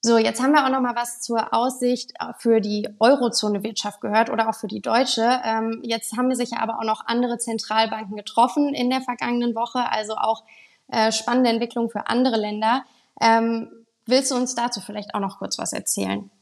So, 0.04 0.18
jetzt 0.18 0.42
haben 0.42 0.50
wir 0.50 0.66
auch 0.66 0.70
noch 0.70 0.80
mal 0.80 0.96
was 0.96 1.20
zur 1.20 1.54
Aussicht 1.54 2.12
für 2.38 2.60
die 2.60 2.88
Eurozone-Wirtschaft 2.98 4.00
gehört 4.00 4.30
oder 4.30 4.48
auch 4.48 4.54
für 4.56 4.66
die 4.66 4.82
deutsche. 4.82 5.40
Ähm, 5.44 5.80
jetzt 5.84 6.16
haben 6.16 6.34
sich 6.34 6.54
aber 6.54 6.80
auch 6.80 6.84
noch 6.84 7.06
andere 7.06 7.38
Zentralbanken 7.38 8.16
getroffen 8.16 8.74
in 8.74 8.90
der 8.90 9.00
vergangenen 9.00 9.54
Woche, 9.54 9.92
also 9.92 10.16
auch 10.16 10.42
äh, 10.88 11.12
spannende 11.12 11.50
Entwicklungen 11.50 11.88
für 11.88 12.08
andere 12.08 12.36
Länder. 12.36 12.82
Ähm, 13.20 13.70
willst 14.04 14.32
du 14.32 14.34
uns 14.34 14.56
dazu 14.56 14.80
vielleicht 14.80 15.14
auch 15.14 15.20
noch 15.20 15.38
kurz 15.38 15.56
was 15.58 15.72
erzählen? 15.72 16.32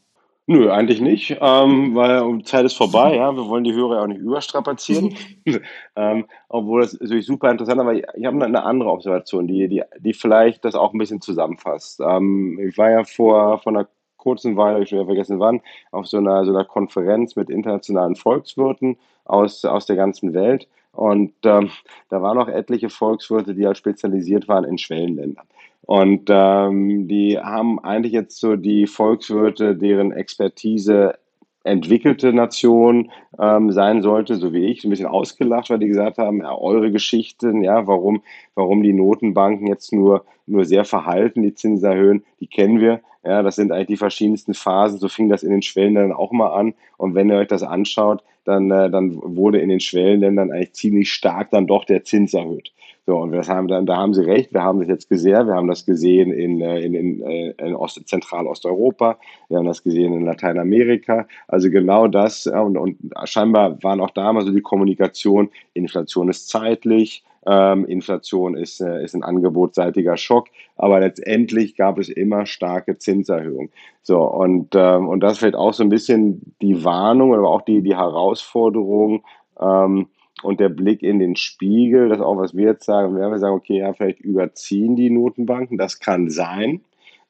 Nö, 0.47 0.71
eigentlich 0.71 0.99
nicht, 0.99 1.37
ähm, 1.39 1.95
weil 1.95 2.43
Zeit 2.43 2.65
ist 2.65 2.75
vorbei, 2.75 3.15
ja. 3.15 3.31
Wir 3.35 3.47
wollen 3.47 3.63
die 3.63 3.73
Hörer 3.73 3.97
ja 3.97 4.01
auch 4.01 4.07
nicht 4.07 4.19
überstrapazieren. 4.19 5.15
ähm, 5.95 6.25
obwohl 6.49 6.81
das 6.81 6.99
natürlich 6.99 7.27
super 7.27 7.51
interessant 7.51 7.77
ist, 7.77 7.81
aber 7.81 7.93
ich, 7.93 8.03
ich 8.15 8.25
habe 8.25 8.43
eine 8.43 8.63
andere 8.63 8.89
Observation, 8.89 9.47
die, 9.47 9.67
die, 9.67 9.83
die 9.99 10.13
vielleicht 10.13 10.65
das 10.65 10.75
auch 10.75 10.93
ein 10.93 10.97
bisschen 10.97 11.21
zusammenfasst. 11.21 12.01
Ähm, 12.01 12.59
ich 12.59 12.77
war 12.77 12.89
ja 12.89 13.03
vor, 13.03 13.59
vor 13.59 13.71
einer 13.71 13.87
kurzen 14.17 14.57
Weile, 14.57 14.83
ich 14.83 14.89
schon 14.89 15.05
vergessen 15.05 15.39
wann, 15.39 15.61
auf 15.91 16.07
so 16.07 16.17
einer, 16.17 16.43
so 16.45 16.51
einer 16.51 16.65
Konferenz 16.65 17.35
mit 17.35 17.49
internationalen 17.49 18.15
Volkswirten 18.15 18.97
aus, 19.25 19.63
aus 19.63 19.85
der 19.85 19.95
ganzen 19.95 20.33
Welt. 20.33 20.67
Und 20.91 21.33
ähm, 21.43 21.71
da 22.09 22.21
waren 22.21 22.37
auch 22.37 22.47
etliche 22.47 22.89
Volkswirte, 22.89 23.55
die 23.55 23.65
halt 23.65 23.77
spezialisiert 23.77 24.47
waren 24.47 24.65
in 24.65 24.77
Schwellenländern. 24.77 25.45
Und 25.83 26.29
ähm, 26.29 27.07
die 27.07 27.39
haben 27.39 27.79
eigentlich 27.79 28.13
jetzt 28.13 28.39
so 28.39 28.55
die 28.55 28.87
Volkswirte, 28.87 29.75
deren 29.75 30.11
Expertise 30.11 31.15
entwickelte 31.63 32.33
Nation 32.33 33.11
ähm, 33.39 33.71
sein 33.71 34.01
sollte, 34.01 34.35
so 34.35 34.53
wie 34.53 34.65
ich, 34.65 34.83
ein 34.83 34.89
bisschen 34.89 35.05
ausgelacht, 35.05 35.69
weil 35.69 35.79
die 35.79 35.87
gesagt 35.87 36.17
haben, 36.17 36.39
ja, 36.39 36.57
eure 36.57 36.91
Geschichten, 36.91 37.63
ja, 37.63 37.85
warum, 37.87 38.23
warum 38.55 38.83
die 38.83 38.93
Notenbanken 38.93 39.67
jetzt 39.67 39.93
nur, 39.93 40.25
nur 40.47 40.65
sehr 40.65 40.85
verhalten 40.85 41.43
die 41.43 41.53
Zinsen 41.53 41.89
erhöhen, 41.89 42.23
die 42.39 42.47
kennen 42.47 42.79
wir. 42.79 43.01
Ja, 43.23 43.43
das 43.43 43.55
sind 43.55 43.71
eigentlich 43.71 43.87
die 43.87 43.97
verschiedensten 43.97 44.55
Phasen. 44.55 44.97
So 44.97 45.07
fing 45.07 45.29
das 45.29 45.43
in 45.43 45.51
den 45.51 45.61
Schwellenländern 45.61 46.17
auch 46.17 46.31
mal 46.31 46.49
an. 46.49 46.73
Und 46.97 47.13
wenn 47.13 47.29
ihr 47.29 47.37
euch 47.37 47.47
das 47.47 47.61
anschaut, 47.61 48.23
dann, 48.45 48.71
äh, 48.71 48.89
dann 48.89 49.19
wurde 49.21 49.59
in 49.59 49.69
den 49.69 49.79
Schwellenländern 49.79 50.51
eigentlich 50.51 50.73
ziemlich 50.73 51.13
stark 51.13 51.51
dann 51.51 51.67
doch 51.67 51.85
der 51.85 52.03
Zins 52.03 52.33
erhöht. 52.33 52.71
So, 53.07 53.17
und 53.17 53.31
das 53.31 53.49
haben 53.49 53.67
dann, 53.67 53.87
da 53.87 53.97
haben 53.97 54.13
Sie 54.13 54.23
recht, 54.23 54.53
wir 54.53 54.61
haben 54.61 54.79
das 54.79 54.87
jetzt 54.87 55.09
gesehen, 55.09 55.47
wir 55.47 55.55
haben 55.55 55.67
das 55.67 55.85
gesehen 55.85 56.31
in, 56.31 56.61
äh, 56.61 56.81
in, 56.81 56.93
in, 56.93 57.21
äh, 57.23 57.49
in 57.57 57.75
Ost, 57.75 57.99
Zentralosteuropa, 58.07 59.17
wir 59.49 59.57
haben 59.57 59.65
das 59.65 59.81
gesehen 59.81 60.13
in 60.13 60.25
Lateinamerika. 60.25 61.27
Also 61.47 61.71
genau 61.71 62.07
das, 62.07 62.45
und, 62.45 62.77
und 62.77 62.97
scheinbar 63.25 63.81
waren 63.81 64.01
auch 64.01 64.11
damals 64.11 64.45
so 64.45 64.51
die 64.51 64.61
Kommunikation, 64.61 65.49
Inflation 65.73 66.29
ist 66.29 66.49
zeitlich, 66.49 67.23
ähm, 67.47 67.85
Inflation 67.85 68.55
ist, 68.55 68.81
äh, 68.81 69.03
ist 69.03 69.15
ein 69.15 69.23
angebotsseitiger 69.23 70.15
Schock, 70.15 70.49
aber 70.75 70.99
letztendlich 70.99 71.75
gab 71.75 71.97
es 71.97 72.07
immer 72.07 72.45
starke 72.45 72.99
Zinserhöhungen. 72.99 73.71
So, 74.03 74.21
und, 74.21 74.75
ähm, 74.75 75.07
und 75.07 75.21
das 75.21 75.39
fällt 75.39 75.55
auch 75.55 75.73
so 75.73 75.81
ein 75.83 75.89
bisschen 75.89 76.55
die 76.61 76.83
Warnung, 76.83 77.33
aber 77.33 77.49
auch 77.49 77.63
die, 77.63 77.81
die 77.81 77.95
Herausforderung, 77.95 79.23
ähm, 79.59 80.07
und 80.43 80.59
der 80.59 80.69
Blick 80.69 81.03
in 81.03 81.19
den 81.19 81.35
Spiegel, 81.35 82.09
das 82.09 82.19
ist 82.19 82.23
auch, 82.23 82.37
was 82.37 82.55
wir 82.55 82.65
jetzt 82.65 82.85
sagen, 82.85 83.15
wir 83.15 83.39
sagen, 83.39 83.55
okay, 83.55 83.79
ja, 83.79 83.93
vielleicht 83.93 84.19
überziehen 84.19 84.95
die 84.95 85.09
Notenbanken, 85.09 85.77
das 85.77 85.99
kann 85.99 86.29
sein, 86.29 86.81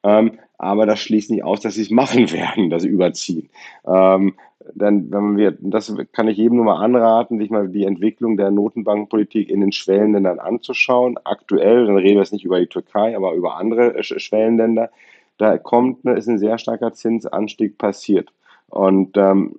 ähm, 0.03 0.33
aber 0.57 0.85
das 0.85 0.99
schließt 0.99 1.31
nicht 1.31 1.43
aus, 1.43 1.61
dass 1.61 1.75
sie 1.75 1.81
es 1.81 1.89
machen 1.89 2.31
werden, 2.33 2.69
das 2.69 2.85
Überziehen. 2.85 3.49
Ähm, 3.85 4.33
dann, 4.75 5.11
wenn 5.11 5.37
wir, 5.37 5.57
das 5.59 5.93
kann 6.11 6.27
ich 6.27 6.37
jedem 6.37 6.57
nur 6.57 6.65
mal 6.65 6.83
anraten, 6.83 7.39
sich 7.39 7.49
mal 7.49 7.67
die 7.67 7.85
Entwicklung 7.85 8.37
der 8.37 8.51
Notenbankenpolitik 8.51 9.49
in 9.49 9.61
den 9.61 9.71
Schwellenländern 9.71 10.39
anzuschauen. 10.39 11.17
Aktuell, 11.23 11.87
dann 11.87 11.97
reden 11.97 12.15
wir 12.15 12.21
jetzt 12.21 12.33
nicht 12.33 12.45
über 12.45 12.59
die 12.59 12.67
Türkei, 12.67 13.15
aber 13.15 13.33
über 13.33 13.57
andere 13.57 14.03
Schwellenländer, 14.03 14.91
da 15.37 15.57
kommt, 15.57 16.05
ist 16.05 16.27
ein 16.27 16.37
sehr 16.37 16.57
starker 16.57 16.93
Zinsanstieg 16.93 17.77
passiert. 17.77 18.29
Und 18.69 19.17
ähm, 19.17 19.55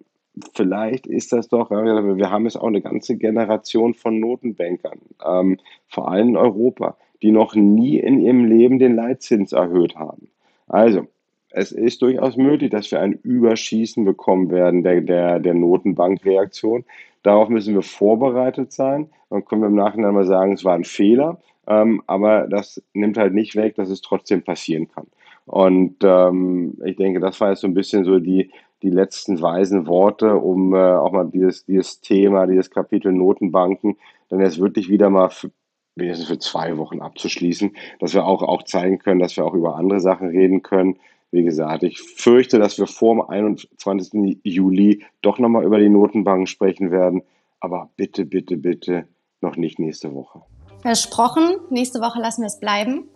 vielleicht 0.55 1.07
ist 1.07 1.33
das 1.33 1.49
doch, 1.49 1.71
wir 1.71 2.31
haben 2.31 2.45
jetzt 2.45 2.57
auch 2.57 2.67
eine 2.67 2.81
ganze 2.81 3.17
Generation 3.17 3.95
von 3.95 4.19
Notenbankern, 4.19 4.99
ähm, 5.27 5.59
vor 5.89 6.11
allem 6.11 6.31
in 6.31 6.37
Europa, 6.37 6.97
die 7.23 7.33
noch 7.33 7.55
nie 7.55 7.99
in 7.99 8.19
ihrem 8.19 8.45
Leben 8.45 8.79
den 8.79 8.97
Leitzins 8.97 9.53
erhöht 9.53 9.97
haben. 9.97 10.29
Also, 10.67 11.07
es 11.51 11.71
ist 11.71 12.01
durchaus 12.01 12.37
möglich, 12.37 12.71
dass 12.71 12.91
wir 12.91 13.01
ein 13.01 13.13
Überschießen 13.13 14.05
bekommen 14.05 14.51
werden 14.51 14.83
der, 14.83 15.03
der, 15.03 15.39
der 15.39 15.55
Notenbankreaktion. 15.55 16.85
Darauf 17.23 17.49
müssen 17.51 17.75
wir 17.75 17.83
vorbereitet 17.83 18.73
sein. 18.73 19.11
Dann 19.29 19.45
können 19.45 19.61
wir 19.61 19.69
im 19.69 19.75
Nachhinein 19.75 20.15
mal 20.15 20.25
sagen, 20.25 20.55
es 20.55 20.65
war 20.65 20.75
ein 20.75 20.85
Fehler. 20.85 21.41
Ähm, 21.67 22.03
aber 22.07 22.49
das 22.49 22.83
nimmt 22.95 23.19
halt 23.19 23.35
nicht 23.35 23.55
weg, 23.55 23.77
dass 23.77 23.91
es 23.91 24.01
trotzdem 24.01 24.43
passieren 24.43 24.89
kann. 24.89 25.07
Und 25.45 25.97
ähm, 26.03 26.79
ich 26.85 26.97
denke, 26.97 27.21
das 27.21 27.41
war 27.41 27.51
jetzt 27.51 27.61
so 27.61 27.67
ein 27.67 27.75
bisschen 27.75 28.05
so 28.05 28.19
die, 28.19 28.51
die 28.83 28.91
letzten 28.91 29.41
weisen 29.41 29.87
Worte, 29.87 30.35
um 30.37 30.75
äh, 30.75 30.79
auch 30.79 31.13
mal 31.13 31.29
dieses, 31.29 31.65
dieses 31.65 32.01
Thema, 32.01 32.47
dieses 32.47 32.71
Kapitel 32.71 33.13
Notenbanken 33.13 33.97
dann 34.29 34.41
jetzt 34.41 34.59
wirklich 34.59 34.89
wieder 34.89 35.11
mal 35.11 35.29
für, 35.29 35.51
für 35.97 36.39
zwei 36.39 36.77
Wochen 36.79 37.01
abzuschließen, 37.01 37.77
dass 38.01 38.15
wir 38.15 38.27
auch, 38.27 38.43
auch 38.43 38.63
zeigen 38.65 38.99
können, 38.99 39.21
dass 39.21 39.37
wir 39.37 39.45
auch 39.45 39.55
über 39.55 39.77
andere 39.77 40.01
Sachen 40.01 40.29
reden 40.29 40.63
können. 40.63 40.99
Wie 41.31 41.43
gesagt, 41.43 41.83
ich 41.83 42.01
fürchte, 42.01 42.59
dass 42.59 42.79
wir 42.79 42.87
vor 42.87 43.15
dem 43.15 43.23
21. 43.23 44.41
Juli 44.43 45.05
doch 45.23 45.39
nochmal 45.39 45.65
über 45.65 45.79
die 45.79 45.89
Notenbanken 45.89 46.47
sprechen 46.47 46.91
werden. 46.91 47.23
Aber 47.61 47.91
bitte, 47.97 48.25
bitte, 48.25 48.57
bitte 48.57 49.07
noch 49.41 49.57
nicht 49.57 49.79
nächste 49.79 50.15
Woche. 50.15 50.43
Versprochen, 50.81 51.57
nächste 51.71 52.01
Woche 52.01 52.21
lassen 52.21 52.43
wir 52.43 52.49
es 52.49 52.59
bleiben. 52.59 53.09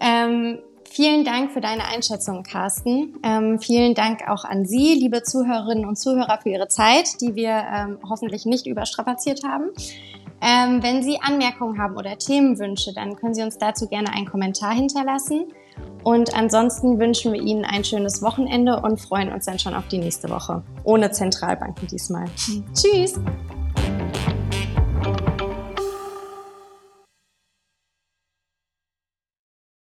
Ähm, 0.00 0.60
Vielen 0.90 1.24
Dank 1.24 1.52
für 1.52 1.60
deine 1.60 1.84
Einschätzung, 1.84 2.42
Carsten. 2.42 3.18
Ähm, 3.22 3.60
vielen 3.60 3.94
Dank 3.94 4.28
auch 4.28 4.44
an 4.44 4.64
Sie, 4.64 4.94
liebe 4.94 5.22
Zuhörerinnen 5.22 5.84
und 5.84 5.96
Zuhörer, 5.96 6.38
für 6.42 6.48
Ihre 6.48 6.68
Zeit, 6.68 7.20
die 7.20 7.34
wir 7.34 7.50
ähm, 7.50 7.98
hoffentlich 8.08 8.46
nicht 8.46 8.66
überstrapaziert 8.66 9.44
haben. 9.44 9.70
Ähm, 10.40 10.82
wenn 10.82 11.02
Sie 11.02 11.20
Anmerkungen 11.20 11.78
haben 11.78 11.96
oder 11.96 12.16
Themenwünsche, 12.16 12.92
dann 12.94 13.16
können 13.16 13.34
Sie 13.34 13.42
uns 13.42 13.58
dazu 13.58 13.88
gerne 13.88 14.12
einen 14.12 14.26
Kommentar 14.26 14.72
hinterlassen. 14.72 15.46
Und 16.04 16.34
ansonsten 16.34 16.98
wünschen 16.98 17.32
wir 17.32 17.40
Ihnen 17.40 17.64
ein 17.64 17.84
schönes 17.84 18.22
Wochenende 18.22 18.80
und 18.80 19.00
freuen 19.00 19.32
uns 19.32 19.46
dann 19.46 19.58
schon 19.58 19.74
auf 19.74 19.88
die 19.88 19.98
nächste 19.98 20.30
Woche. 20.30 20.62
Ohne 20.84 21.10
Zentralbanken 21.10 21.86
diesmal. 21.88 22.26
Tschüss! 22.74 23.20